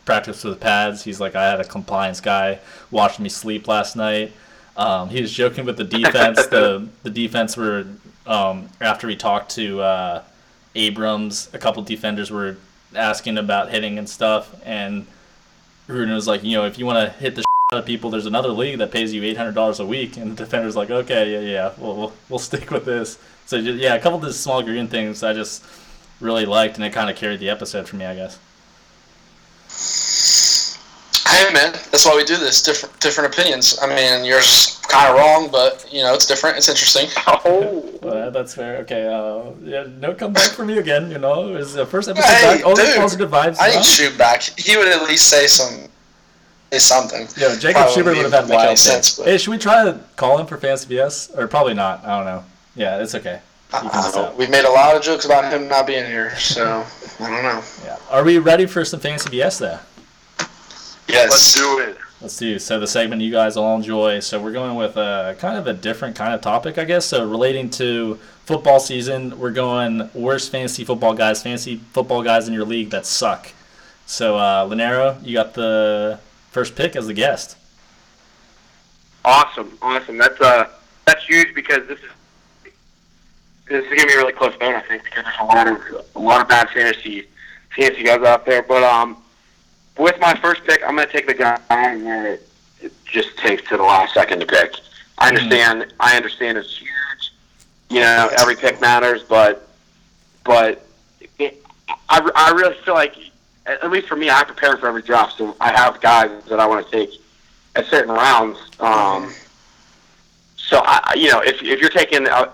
[0.03, 1.03] practice with pads?
[1.03, 4.33] He's like, I had a compliance guy watching me sleep last night.
[4.75, 6.47] Um, he was joking with the defense.
[6.47, 7.85] the the defense were
[8.25, 10.23] um, after he talked to uh,
[10.73, 11.49] Abrams.
[11.53, 12.57] A couple defenders were
[12.95, 15.05] asking about hitting and stuff, and
[15.87, 17.43] Gruden was like, you know, if you want to hit the
[17.77, 20.43] of people, there's another league that pays you eight hundred dollars a week, and the
[20.43, 23.17] defender's like, okay, yeah, yeah, we'll we'll, we'll stick with this.
[23.45, 25.63] So ju- yeah, a couple of the small green things I just
[26.19, 28.37] really liked, and it kind of carried the episode for me, I guess.
[31.29, 32.61] Hey man, that's why we do this.
[32.61, 33.79] Different different opinions.
[33.81, 36.57] I mean, yours kind of wrong, but you know, it's different.
[36.57, 37.07] It's interesting.
[37.43, 38.79] Oh, Well, that's fair.
[38.79, 41.09] Okay, uh, yeah, no comeback for me again.
[41.09, 42.65] You know, it was the first episode Hey, back.
[42.65, 43.57] Only dude, positive vibes.
[43.61, 43.77] I huh?
[43.77, 44.41] need shoot back.
[44.59, 45.87] He would at least say some, say
[46.79, 47.27] something.
[47.37, 49.17] Yeah, Jacob Probably Schubert would have had make wild sense, sense.
[49.17, 51.37] but- Hey, should we try to call him for Fancy BS?
[51.37, 52.03] Or probably not.
[52.05, 52.43] I don't know.
[52.75, 53.41] Yeah, it's okay.
[53.73, 54.33] You can I don't know.
[54.37, 56.85] We've made a lot of jokes about him not being here, so
[57.19, 57.61] I don't know.
[57.85, 57.97] Yeah.
[58.09, 59.79] Are we ready for some Fancy BS there?
[61.07, 61.29] Yes.
[61.31, 61.97] let's do it.
[62.21, 64.19] Let's do so the segment you guys all enjoy.
[64.19, 67.05] So we're going with a kind of a different kind of topic, I guess.
[67.05, 72.53] So relating to football season, we're going worst fantasy football guys, fantasy football guys in
[72.53, 73.51] your league that suck.
[74.05, 76.19] So uh, Linero, you got the
[76.51, 77.57] first pick as the guest.
[79.25, 80.17] Awesome, awesome.
[80.17, 80.69] That's uh,
[81.05, 82.09] that's huge because this is
[83.67, 86.05] this is gonna be a really close vote, I think, because there's a lot of
[86.15, 87.27] a lot of bad fantasy
[87.75, 88.61] fantasy guys out there.
[88.61, 89.17] But um,
[89.97, 92.39] with my first pick, I'm gonna take the guy that
[92.81, 94.75] it just takes to the last second to pick.
[95.17, 95.93] I understand.
[95.99, 97.33] I understand it's huge.
[97.89, 99.69] You know, every pick matters, but
[100.43, 100.85] but
[101.37, 101.63] it,
[102.09, 103.15] I, I really feel like
[103.71, 106.59] at at least for me, I prepare for every draft, so I have guys that
[106.59, 107.19] I want to take
[107.75, 108.57] at certain rounds.
[108.79, 109.33] Um,
[110.57, 112.51] so I, I- you know, if, if you're taking uh,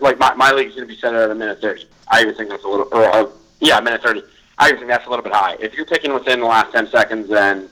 [0.00, 2.34] like my, my league is going to be set at a minute thirty, I even
[2.34, 3.26] think that's a little, or uh,
[3.60, 4.22] yeah, a minute thirty.
[4.58, 5.56] I even think that's a little bit high.
[5.60, 7.68] If you're picking within the last ten seconds, then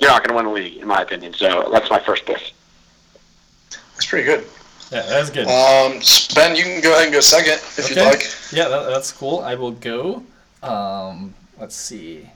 [0.00, 1.34] you're not going to win the league, in my opinion.
[1.34, 2.52] So that's my first pick.
[3.70, 4.46] That's pretty good.
[4.90, 5.46] Yeah, that's good.
[5.46, 6.00] Um,
[6.34, 8.22] Ben, you can go ahead and go second if you'd like.
[8.52, 9.38] Yeah, that, that's cool.
[9.40, 10.24] I will go.
[10.64, 12.28] Um, let's see.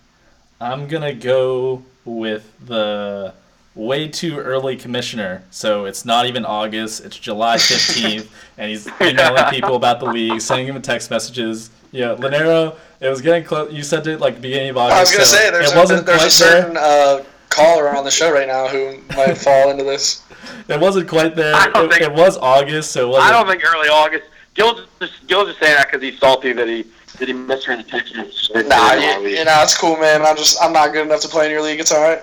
[0.60, 3.34] I'm gonna go with the
[3.74, 5.42] way too early commissioner.
[5.50, 7.04] So it's not even August.
[7.04, 11.70] It's July 15th, and he's emailing people about the league, sending them text messages.
[11.90, 12.76] Yeah, Linero.
[13.00, 13.72] It was getting close.
[13.72, 14.96] You said it like beginning of August.
[14.96, 16.62] I was gonna so say there's it a, wasn't there's a quite there.
[16.62, 20.22] certain uh, caller on the show right now who might fall into this.
[20.68, 21.54] It wasn't quite there.
[21.54, 23.28] I don't It, think- it was August, so it wasn't.
[23.28, 24.24] I don't think early August.
[24.54, 26.84] Gil's just Gil's just saying that because he's salty that he
[27.18, 28.30] that he miss her attention.
[28.68, 30.22] Nah, you, you know it's cool, man.
[30.22, 31.80] I'm just I'm not good enough to play in your league.
[31.80, 32.22] It's all right.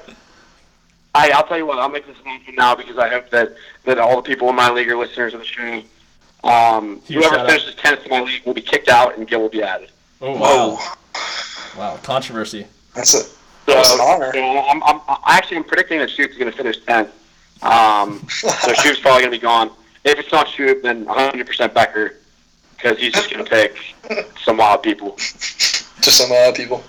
[1.13, 1.79] I, I'll tell you what.
[1.79, 4.69] I'll make this announcement now because I hope that, that all the people in my
[4.71, 5.83] league are listeners of the show.
[6.43, 9.49] Um, Huge whoever finishes tenth in my league will be kicked out, and Gil will
[9.49, 9.89] be added.
[10.21, 10.93] Oh Whoa, wow!
[11.77, 12.65] Wow, controversy.
[12.95, 13.25] that's it.
[13.67, 14.31] So, That's an honor.
[14.33, 17.11] so I'm, I'm, I actually am predicting that Shoop's going to finish tenth.
[17.61, 19.69] Um, so Shoop's probably going to be gone.
[20.03, 22.15] If it's not Shoop, then 100% Becker
[22.81, 23.75] because he's just going to pick
[24.43, 25.15] some wild people.
[26.01, 26.83] Just some uh, people.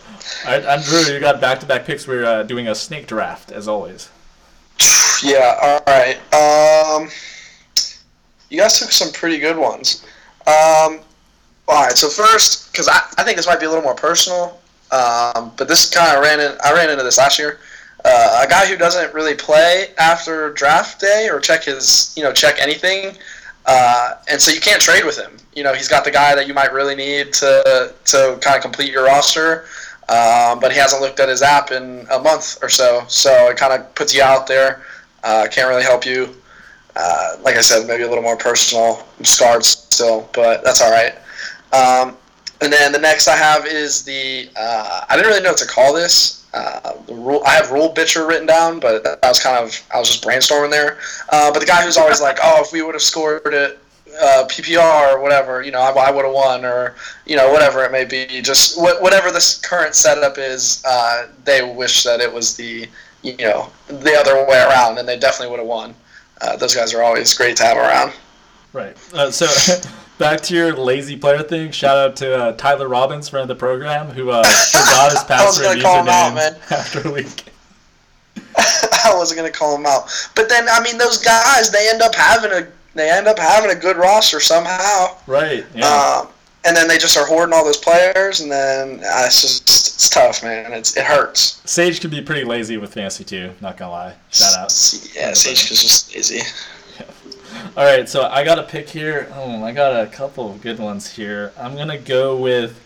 [0.47, 2.09] All right, Andrew, you got back-to-back picks.
[2.09, 4.11] We're uh, doing a snake draft as always.
[5.24, 5.57] Yeah.
[5.62, 6.16] All right.
[6.34, 7.09] Um,
[8.51, 10.05] you guys took some pretty good ones.
[10.49, 10.99] Um,
[11.68, 11.93] all right.
[11.93, 15.68] So first, because I, I think this might be a little more personal, um, but
[15.68, 16.57] this kind of ran in.
[16.64, 17.61] I ran into this last year.
[18.05, 22.32] Uh, a guy who doesn't really play after draft day or check his, you know,
[22.32, 23.16] check anything,
[23.67, 25.37] uh, and so you can't trade with him.
[25.55, 28.63] You know, he's got the guy that you might really need to to kind of
[28.63, 29.65] complete your roster.
[30.09, 33.57] Um, but he hasn't looked at his app in a month or so, so it
[33.57, 34.83] kind of puts you out there.
[35.23, 36.35] Uh, can't really help you.
[36.97, 39.07] Uh, like I said, maybe a little more personal.
[39.19, 41.15] I'm scarred still, but that's all right.
[41.73, 42.17] Um,
[42.61, 45.67] and then the next I have is the uh, I didn't really know what to
[45.67, 46.41] call this.
[46.55, 50.09] Uh, the I have rule bitcher written down, but that was kind of I was
[50.09, 50.99] just brainstorming there.
[51.31, 53.79] Uh, but the guy who's always like, oh, if we would have scored it
[54.21, 56.95] uh, PPR or whatever, you know, I, I would have won, or
[57.27, 58.43] you know, whatever it may be.
[58.43, 62.87] Just wh- whatever this current setup is, uh, they wish that it was the
[63.23, 65.95] you know the other way around, and they definitely would have won.
[66.41, 68.13] Uh, those guys are always great to have around.
[68.73, 68.97] Right.
[69.15, 69.47] Uh, so
[70.19, 71.71] back to your lazy player thing.
[71.71, 75.67] Shout out to uh, Tyler Robbins, friend of the program, who uh, forgot his password
[75.75, 77.45] and call him out, username after a week.
[78.57, 82.15] I wasn't gonna call them out, but then I mean, those guys they end up
[82.15, 85.17] having a they end up having a good roster somehow.
[85.27, 85.65] Right.
[85.75, 85.87] Yeah.
[85.87, 86.29] Um,
[86.65, 90.09] and then they just are hoarding all those players, and then uh, it's just it's
[90.09, 90.73] tough, man.
[90.73, 91.61] It's it hurts.
[91.65, 93.53] Sage can be pretty lazy with fantasy too.
[93.61, 94.15] Not gonna lie.
[94.31, 95.11] Shout out.
[95.15, 96.41] Yeah, Sage is just lazy.
[97.77, 99.29] All right, so I got a pick here.
[99.35, 101.53] Oh, I got a couple of good ones here.
[101.59, 102.79] I'm gonna go with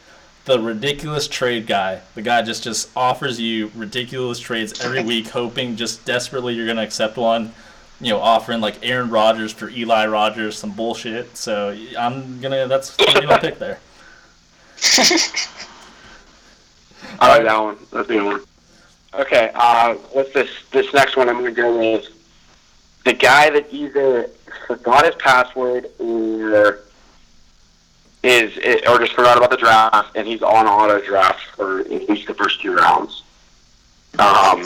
[0.45, 2.01] the ridiculous trade guy.
[2.15, 6.83] The guy just just offers you ridiculous trades every week, hoping just desperately you're gonna
[6.83, 7.53] accept one.
[8.01, 11.37] You know, offering like Aaron Rodgers for Eli Rogers, some bullshit.
[11.37, 13.79] So I'm gonna that's gonna be my pick there.
[17.21, 17.77] I like that one.
[17.93, 18.41] That's a good one.
[19.15, 20.51] Okay, uh, what's this?
[20.71, 22.09] This next one I'm going to go with
[23.05, 24.29] the guy that either
[24.67, 26.81] forgot his password or
[28.23, 28.57] is
[28.89, 32.35] or just forgot about the draft, and he's on auto draft for at least the
[32.35, 33.23] first two rounds.
[34.19, 34.65] Um,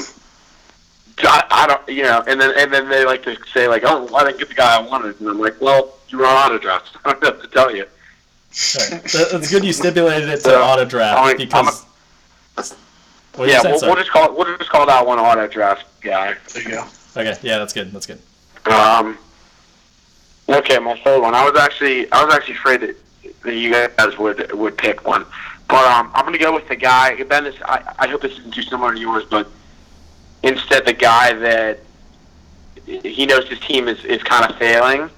[1.22, 4.04] I, I don't, you know, and then and then they like to say like, oh,
[4.04, 6.34] well, I didn't get the guy I wanted, and I'm like, well, you were on
[6.36, 6.96] auto draft.
[7.04, 7.82] I don't know what to tell you.
[7.84, 9.02] Right.
[9.04, 11.86] That- That's good you stipulated it to So, auto draft I'm- because.
[13.36, 15.84] What did you yeah, we'll, we'll just call we'll just call that one auto draft
[16.00, 16.34] guy.
[16.52, 16.84] There you go.
[17.16, 17.92] Okay, yeah, that's good.
[17.92, 18.18] That's good.
[18.66, 19.16] Um,
[20.58, 21.34] okay, my third one.
[21.34, 22.96] I was actually I was actually afraid that,
[23.42, 25.24] that you guys would would pick one,
[25.68, 27.22] but um, I'm gonna go with the guy.
[27.24, 29.48] Ben, this, I I hope this isn't too similar to yours, but
[30.42, 31.80] instead the guy that
[32.86, 35.10] he knows his team is, is kind of failing.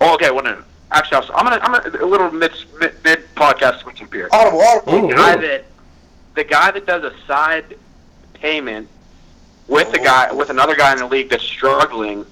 [0.00, 3.34] Oh, okay, well, no, actually, I'll, I'm gonna I'm gonna, a little mid mid, mid
[3.34, 4.28] podcast switch up here.
[4.32, 4.94] Audible, audible.
[4.94, 5.40] Ooh, The guy ooh.
[5.40, 5.64] that
[6.34, 7.76] the guy that does a side
[8.34, 8.88] payment
[9.66, 12.24] with the guy with another guy in the league that's struggling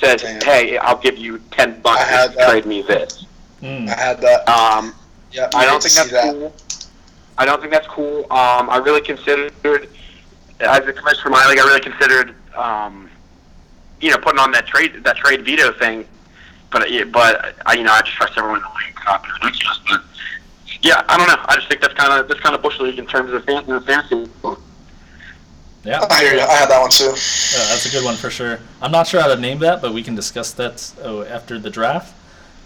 [0.00, 0.40] says, Damn.
[0.40, 2.50] "Hey, I'll give you ten bucks I had to that.
[2.50, 3.24] trade me this."
[3.62, 3.88] Mm.
[3.88, 4.48] I had that.
[4.48, 4.94] Um,
[5.32, 6.54] Yeah, I hate don't think see that's cool.
[7.38, 8.20] I don't think that's cool.
[8.32, 9.52] Um, I really considered,
[10.60, 13.10] as a commissioner for my league, I really considered, um,
[14.00, 16.06] you know, putting on that trade that trade veto thing.
[16.70, 18.96] But uh, but I, you know, I just trust everyone in the league.
[19.04, 20.02] Not ridiculous, but
[20.82, 21.42] yeah, I don't know.
[21.46, 23.64] I just think that's kind of that's kind of bush league in terms of fan-
[23.82, 24.28] fantasy.
[25.86, 26.04] Yeah.
[26.10, 26.40] I hear you.
[26.40, 27.06] I had that one too.
[27.10, 28.58] Uh, that's a good one for sure.
[28.82, 31.70] I'm not sure how to name that, but we can discuss that oh, after the
[31.70, 32.12] draft.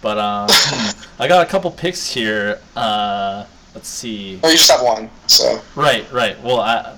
[0.00, 2.58] But uh, hmm, I got a couple picks here.
[2.74, 3.44] Uh,
[3.74, 4.40] let's see.
[4.42, 5.10] Oh, you just have one.
[5.26, 6.42] So Right, right.
[6.42, 6.96] Well, I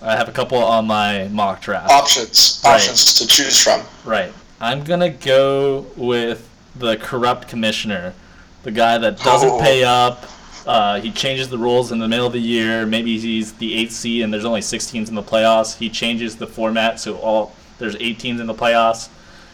[0.00, 1.90] I have a couple on my mock draft.
[1.90, 2.74] options, Right.
[2.74, 3.82] options to choose from.
[4.04, 4.32] Right.
[4.60, 8.14] I'm gonna go with the corrupt commissioner,
[8.62, 9.60] the guy that doesn't Oh.
[9.60, 10.24] pay up.
[10.66, 12.86] Uh, he changes the rules in the middle of the year.
[12.86, 15.76] Maybe he's the eighth seed and there's only six teams in the playoffs.
[15.76, 19.08] He changes the format so all there's eight teams in the playoffs.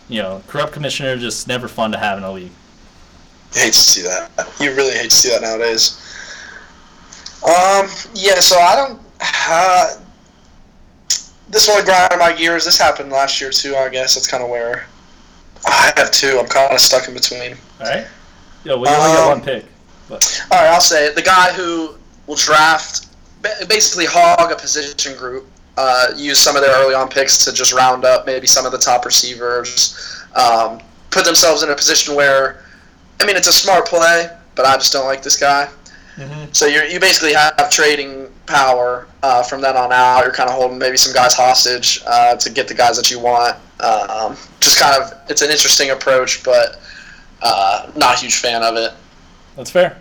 [0.08, 2.52] You know, corrupt commissioner just never fun to have in a league.
[3.54, 4.30] You hate to see that.
[4.60, 6.04] You really hate to see that nowadays.
[7.44, 9.00] Um, yeah, so I don't.
[9.20, 9.96] Uh,
[11.48, 12.64] this one grinding my gears.
[12.64, 13.74] This happened last year too.
[13.76, 14.86] I guess that's kind of where
[15.66, 16.38] I have two.
[16.38, 17.52] I'm kind of stuck in between.
[17.80, 18.06] All right.
[18.64, 19.64] Yeah, you only got Um, one pick.
[20.08, 21.14] But All right, I'll say it.
[21.14, 21.94] The guy who
[22.26, 23.08] will draft,
[23.68, 25.46] basically hog a position group,
[25.76, 28.72] uh, use some of their early on picks to just round up maybe some of
[28.72, 30.80] the top receivers, um,
[31.10, 32.64] put themselves in a position where,
[33.20, 35.68] I mean, it's a smart play, but I just don't like this guy.
[36.18, 36.54] Mhm.
[36.54, 40.24] So you you basically have trading power uh, from then on out.
[40.24, 43.20] You're kind of holding maybe some guys hostage uh, to get the guys that you
[43.20, 43.56] want.
[43.80, 46.80] Um, just kind of, it's an interesting approach, but
[47.42, 48.92] uh, not a huge fan of it.
[49.58, 49.98] That's fair.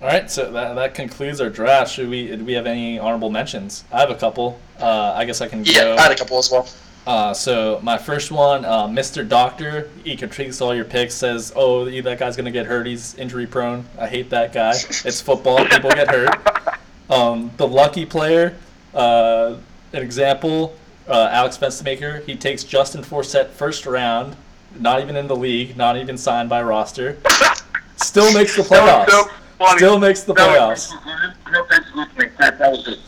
[0.00, 1.90] All right, so that, that concludes our draft.
[1.92, 3.82] Should we do we have any honorable mentions?
[3.92, 4.58] I have a couple.
[4.78, 5.96] Uh, I guess I can Yeah, go.
[5.96, 6.68] I had a couple as well.
[7.04, 9.28] Uh, so my first one, uh, Mr.
[9.28, 11.14] Doctor, he critiques all your picks.
[11.14, 12.86] Says, "Oh, that guy's gonna get hurt.
[12.86, 13.84] He's injury prone.
[13.98, 14.74] I hate that guy.
[15.04, 15.64] It's football.
[15.66, 16.30] People get hurt."
[17.10, 18.54] Um, the lucky player,
[18.94, 19.54] uh,
[19.94, 20.76] an example,
[21.08, 22.22] uh, Alex Fenstermaker.
[22.26, 24.36] He takes Justin Forsett first round,
[24.78, 27.16] not even in the league, not even signed by roster.
[27.98, 29.10] Still makes the That was playoffs.
[29.10, 29.78] so funny.
[29.78, 30.92] Still makes the playoffs.
[30.92, 32.98] was- no offense to listening, That that was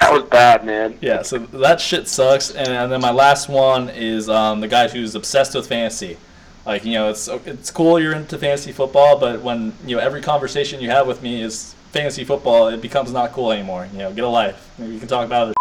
[0.00, 0.96] that was bad, man.
[1.00, 2.50] Yeah, so that shit sucks.
[2.50, 6.16] And, and then my last one is um, the guy who's obsessed with fantasy.
[6.64, 10.20] Like you know, it's it's cool you're into fantasy football, but when you know every
[10.20, 13.88] conversation you have with me is fantasy football, it becomes not cool anymore.
[13.92, 14.70] You know, get a life.
[14.78, 15.54] Maybe we can talk about it.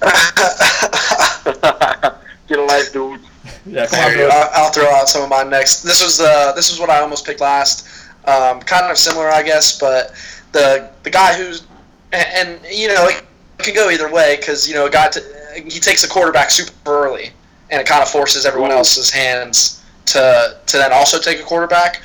[2.48, 3.20] Get a life, dude.
[3.68, 4.30] Yeah, come on, There you bro.
[4.30, 4.48] go.
[4.52, 5.82] I'll throw out some of mine next.
[5.82, 7.86] This was uh, this was what I almost picked last.
[8.24, 10.12] Um, kind of similar, I guess, but
[10.52, 11.66] the the guy who's
[12.12, 13.22] and, and you know it
[13.58, 15.20] can go either way because you know a guy t-
[15.54, 17.30] he takes a quarterback super early
[17.70, 18.74] and it kind of forces everyone Ooh.
[18.74, 22.00] else's hands to to then also take a quarterback.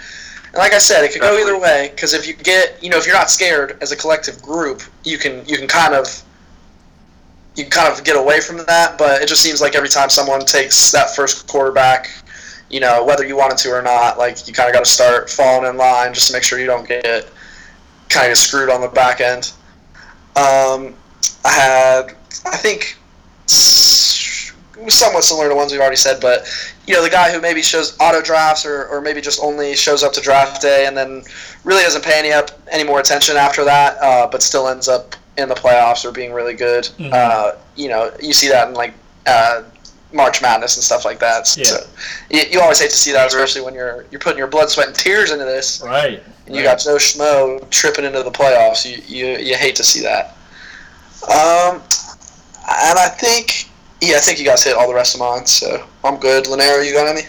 [0.48, 2.98] And like I said, it could go either way because if you get you know
[2.98, 6.24] if you're not scared as a collective group, you can you can kind of
[7.56, 10.44] you kind of get away from that, but it just seems like every time someone
[10.46, 12.10] takes that first quarterback,
[12.70, 15.30] you know, whether you wanted to or not, like you kind of got to start
[15.30, 17.30] falling in line just to make sure you don't get
[18.10, 19.52] kind of screwed on the back end.
[20.36, 20.96] Um,
[21.46, 22.98] I had, I think,
[23.46, 26.48] somewhat similar to ones we've already said, but
[26.88, 30.04] you know, the guy who maybe shows auto drafts or, or maybe just only shows
[30.04, 31.24] up to draft day and then
[31.64, 35.16] really doesn't pay any up any more attention after that, uh, but still ends up
[35.38, 36.84] in the playoffs or being really good.
[37.00, 37.12] Mhm.
[37.14, 38.94] Uh, you know, you see that in like
[39.26, 39.64] uh,
[40.12, 41.48] March Madness and stuff like that.
[41.48, 41.62] So
[42.30, 42.42] Yeah.
[42.44, 44.88] you, you always hate to see that, especially when you're you're putting your blood, sweat,
[44.88, 46.22] and tears into this, Right.
[46.46, 46.78] and you right.
[46.78, 48.86] got Joe Schmo tripping into the playoffs.
[48.86, 50.36] You you, you hate to see that.
[51.24, 51.82] Um,
[52.70, 53.70] and I think
[54.02, 56.46] yeah, I think you guys hit all the rest of mine, so I'm good.
[56.46, 57.22] Linaire, you got any?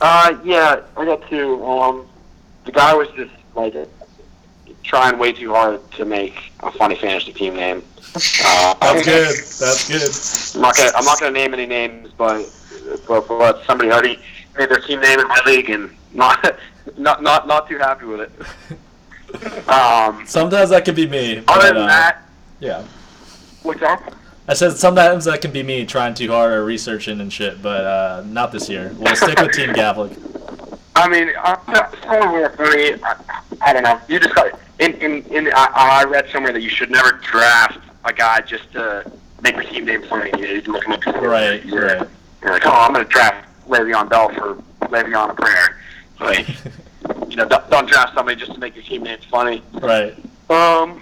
[0.00, 1.64] Uh, yeah, I got two.
[1.66, 2.06] Um,
[2.64, 3.74] the guy was just like
[4.88, 7.82] trying way too hard to make a funny fantasy team name.
[8.42, 9.36] Uh, That's good.
[9.60, 10.56] That's good.
[10.56, 12.50] I'm not gonna I'm not gonna name any names, but
[13.06, 14.18] but, but somebody already
[14.56, 16.58] made their team name in my league and not
[16.96, 18.78] not not not too happy with it.
[19.68, 21.42] Um, Sometimes that can be me.
[21.46, 22.22] other than uh, that,
[22.60, 22.82] yeah.
[23.62, 24.14] what's that?
[24.48, 27.84] I said sometimes that can be me trying too hard or researching and shit, but
[27.84, 28.94] uh, not this year.
[28.96, 30.16] We'll stick with Team Gavlik.
[30.98, 34.00] I mean, uh, somewhere for me, I, I don't know.
[34.08, 35.48] You just got in in in.
[35.54, 39.10] I, I read somewhere that you should never draft a guy just to
[39.42, 40.30] make your team name funny.
[40.40, 41.06] You look him up.
[41.06, 42.08] Right, You're, right.
[42.42, 44.56] you're like, oh, I'm going to draft Le'Veon Bell for
[44.88, 45.80] Le'Veon a prayer.
[46.18, 46.48] Like,
[47.28, 49.62] you know, don't, don't draft somebody just to make your team name funny.
[49.74, 50.14] right.
[50.50, 51.00] Um,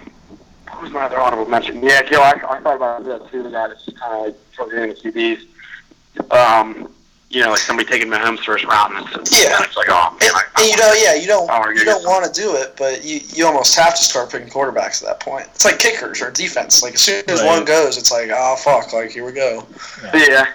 [0.69, 1.81] what was my other honorable mention?
[1.81, 3.41] Yeah, Gil, I, I thought about that too.
[3.41, 6.31] The guy that's kind of like struggling in the QBs.
[6.31, 6.91] Um,
[7.29, 9.57] you know, like somebody taking Mahomes first round, and it's, Yeah.
[9.61, 12.03] it's like, oh man, And, I, I and you know, yeah, you don't you don't
[12.05, 15.19] want to do it, but you, you almost have to start picking quarterbacks at that
[15.19, 15.45] point.
[15.53, 16.81] It's like kickers or defense.
[16.81, 17.47] Like as soon as Right.
[17.47, 19.65] one goes, it's like, oh fuck, like here we go.
[20.13, 20.47] Yeah,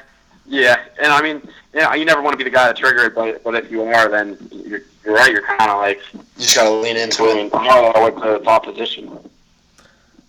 [0.47, 3.15] yeah, and I mean, yeah, you never want to be the guy to trigger it,
[3.15, 5.31] but but if you are, then you're, you're right.
[5.31, 7.35] You're kind of like You just gotta lean into it.
[7.35, 9.11] doing oh, with the opposition.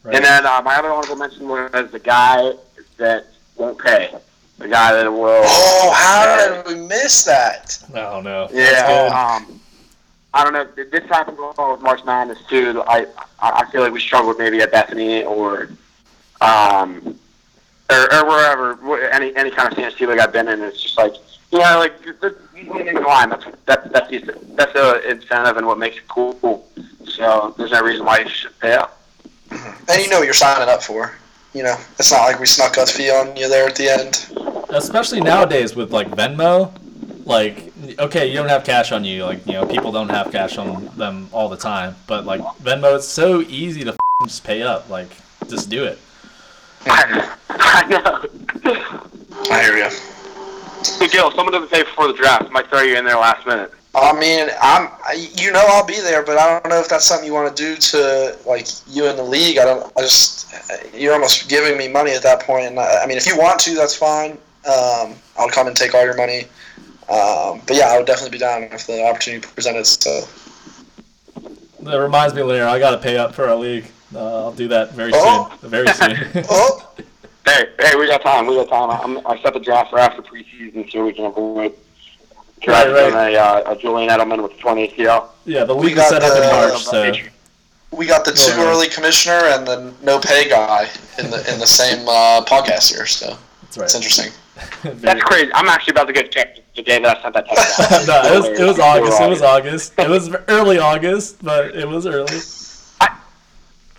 [0.04, 0.16] right.
[0.16, 2.52] And then uh, my other honorable mention was the guy
[2.98, 4.14] that won't pay,
[4.58, 5.42] the guy that will.
[5.44, 7.84] Oh, how did we miss that?
[7.94, 8.48] I don't know.
[8.52, 9.60] Yeah, um,
[10.34, 10.68] I don't know.
[10.76, 12.84] This happened with March Madness too.
[12.88, 13.06] I
[13.40, 15.70] I I feel like we struggled maybe at Bethany or
[16.42, 17.20] um
[17.90, 20.62] or, or wherever any any kind of fantasy league I've been in.
[20.62, 21.16] It's just like
[21.52, 23.30] you know, like the, the, the line.
[23.30, 26.68] That's that's that's the that's the incentive and what makes it cool.
[27.06, 29.00] So there's no reason why you should pay up.
[29.52, 31.14] And you know what you're signing up for.
[31.54, 34.32] You know, it's not like we snuck a fee on you there at the end.
[34.74, 34.84] Good.
[34.84, 36.72] Especially nowadays with like Venmo,
[37.26, 39.24] like okay, you don't have cash on you.
[39.26, 41.96] Like you know, people don't have cash on them all the time.
[42.08, 44.90] But like Venmo, it's so easy to f- just pay up.
[44.90, 45.10] Like
[45.48, 46.00] just do it.
[46.86, 48.26] I, I know.
[49.52, 49.90] I hear you.
[50.84, 53.72] So Gil, someone doesn't pay before the draft, might throw you in there last minute.
[53.96, 57.06] I mean, I'm, I, you know, I'll be there, but I don't know if that's
[57.06, 59.60] something you want to do to like you in the league.
[59.60, 59.86] I don't.
[59.96, 60.52] I just,
[60.94, 62.66] you're almost giving me money at that point.
[62.66, 64.38] And I, I mean, if you want to, that's fine.
[64.66, 66.46] Um, I'll come and take all your money.
[67.10, 70.40] Um, but yeah, I would definitely be down if the opportunity presented itself.
[71.82, 73.86] That reminds me, Lanier, I gotta pay up for our league.
[74.16, 75.52] Uh, I'll do that very Oh.
[75.62, 75.70] soon.
[75.70, 76.18] Very soon.
[76.50, 76.90] Oh,
[77.46, 78.48] Hey, hey, we got time.
[78.48, 78.90] We got time.
[79.18, 81.74] I'm, I set the draft for after preseason so we can avoid
[82.62, 83.34] drafting right.
[83.34, 85.28] a, uh, a Julian Edelman with a 20 ACL.
[85.44, 87.12] yeah, the We league is got set up in the- March, so
[87.92, 88.68] we got the too Go ahead.
[88.68, 90.88] early commissioner and the no pay guy
[91.20, 93.06] in the in the same uh, podcast here.
[93.06, 94.32] So that's it's interesting.
[94.84, 95.52] That's crazy.
[95.54, 98.08] I'm actually about to go check the day that I sent that text.
[98.08, 99.22] no, it was, it was August.
[99.22, 99.94] It was August.
[100.00, 102.38] It was early August, but it was early.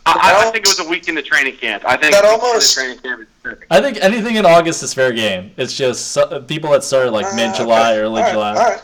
[0.07, 1.83] I, I don't think it was a week in the training camp.
[1.87, 3.67] I think That a week almost- training camp is perfect.
[3.73, 5.51] I think anything in August is fair game.
[5.57, 8.01] It's just so, people that started like Uh, mid July, okay.
[8.01, 8.51] early All right, July.
[8.51, 8.83] all right.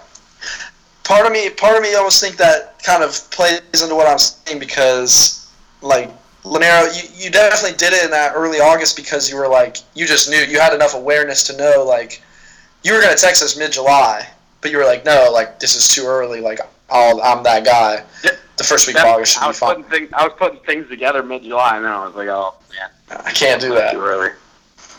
[1.05, 4.19] Part of me, part of me, almost think that kind of plays into what I'm
[4.19, 5.51] saying because,
[5.83, 6.11] like,
[6.45, 10.07] Lanero, you, you definitely did it in that early August because you were like, you
[10.07, 12.23] just knew you had enough awareness to know, like,
[12.83, 14.27] you were gonna text us mid July,
[14.63, 16.41] but you were like, no, like, this is too early.
[16.41, 18.03] Like, I'll, I'm that guy.
[18.57, 19.75] The first week That- of August should I be was fine.
[19.77, 20.13] putting things.
[20.15, 23.33] I was putting things together mid July, and then I was like, oh man, I
[23.33, 23.95] can't do too that.
[23.95, 24.31] early.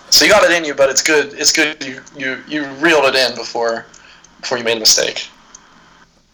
[0.09, 1.33] So you got it in you, but it's good.
[1.33, 3.85] It's good you you you reeled it in before
[4.39, 5.27] before you made a mistake.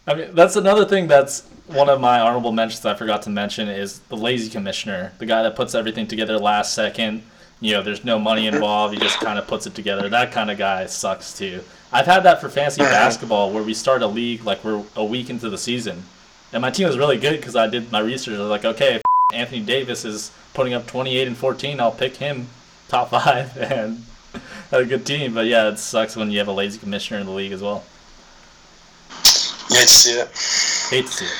[0.08, 3.68] I mean, that's another thing that's one of my honorable mentions I forgot to mention
[3.68, 7.24] is the lazy commissioner, the guy that puts everything together last second.
[7.59, 8.93] You know, there's no money involved.
[8.93, 10.07] He just kind of puts it together.
[10.09, 11.61] That kind of guy sucks too.
[11.91, 15.30] I've had that for fantasy basketball where we start a league like we're a week
[15.30, 16.03] into the season,
[16.53, 18.36] and my team was really good because I did my research.
[18.36, 19.01] I was like, okay, if
[19.34, 22.47] Anthony Davis is putting up 28 and 14, I'll pick him
[22.88, 24.03] top five and
[24.72, 25.34] had a good team.
[25.34, 27.84] But yeah, it sucks when you have a lazy commissioner in the league as well.
[29.70, 30.28] You hate to see it.
[30.89, 31.32] Hate to see it.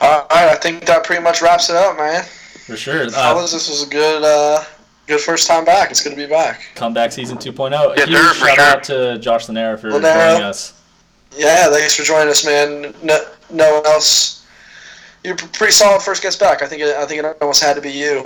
[0.00, 2.22] All right, I think that pretty much wraps it up, man.
[2.24, 3.04] For sure.
[3.06, 4.62] Uh, Fellas, this was a good, uh,
[5.06, 5.90] good first time back.
[5.90, 6.60] It's good to be back.
[6.74, 7.96] comeback season 2.0.
[7.96, 8.64] Yes, Huge sir, for shout sure.
[8.64, 10.32] out to Josh Lanera for Lanera.
[10.32, 10.72] joining us.
[11.36, 12.94] Yeah, thanks for joining us, man.
[13.02, 13.18] No,
[13.50, 14.46] no one else.
[15.24, 16.62] You're pretty solid first guest back.
[16.62, 18.22] I think it, I think it almost had to be you.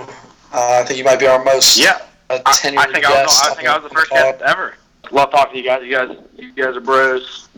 [0.52, 3.22] Uh, I think you might be our most Yeah, uh, I, tenured I think I
[3.22, 3.40] was.
[3.44, 4.74] I think I was the first guest ever.
[5.12, 5.82] Love talking to you guys.
[5.84, 7.48] You guys, you guys are bros.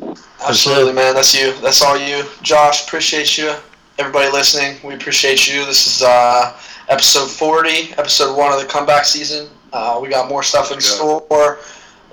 [0.47, 1.15] Absolutely, man.
[1.15, 1.53] That's you.
[1.61, 2.25] That's all you.
[2.43, 3.55] Josh, appreciate you.
[3.99, 5.67] Everybody listening, we appreciate you.
[5.67, 6.57] This is uh,
[6.89, 9.49] episode 40, episode one of the comeback season.
[9.73, 11.59] Uh, we got more stuff in Let's store.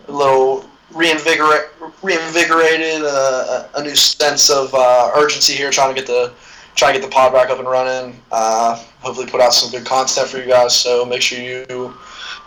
[0.08, 1.70] A little reinvigorate,
[2.04, 6.34] reinvigorated, uh, a new sense of uh, urgency here, trying to get the
[6.80, 8.19] try to get the pod back up and running.
[8.32, 10.75] Uh, hopefully, put out some good content for you guys.
[10.75, 11.65] So make sure you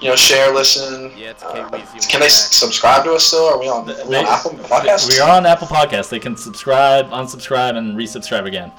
[0.00, 1.12] you know share, listen.
[1.16, 2.08] Yeah, it's Uh, K-Weezy.
[2.08, 3.46] can they s- subscribe to us still?
[3.46, 5.06] Are we on, are we on They- Apple Podcasts?
[5.08, 6.08] We are on Apple Podcasts.
[6.08, 8.72] They can subscribe, unsubscribe, and resubscribe again.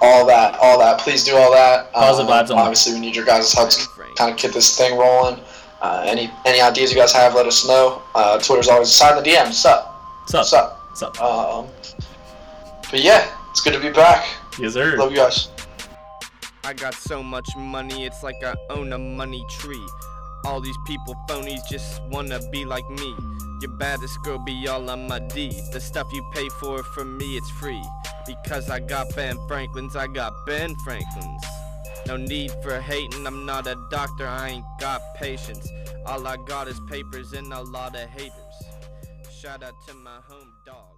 [0.00, 0.98] all that, all that.
[0.98, 1.92] Please do all that.
[1.92, 2.62] Positive Um, vibes only.
[2.62, 3.78] Obviously, we need your guys' help to
[4.16, 5.38] kind of get this thing rolling.
[5.80, 8.02] Uh, any any ideas you guys have, let us know.
[8.14, 9.54] Uh, Twitter's always sign the DMs.
[9.54, 9.94] Sup,
[10.30, 10.80] What's up?
[10.94, 11.20] sup.
[11.22, 11.66] Um,
[12.90, 14.24] but yeah, it's good to be back.
[14.58, 14.96] Yes, sir.
[14.96, 15.48] Love you guys.
[16.64, 19.86] I got so much money, it's like I own a money tree.
[20.44, 23.16] All these people phonies just wanna be like me.
[23.60, 25.50] Your baddest girl be all on my D.
[25.72, 27.82] The stuff you pay for, for me, it's free.
[28.26, 31.44] Because I got Ben Franklin's, I got Ben Franklin's.
[32.06, 35.68] No need for hating, I'm not a doctor, I ain't got patience.
[36.06, 38.34] All I got is papers and a lot of haters.
[39.30, 40.91] Shout out to my home dog.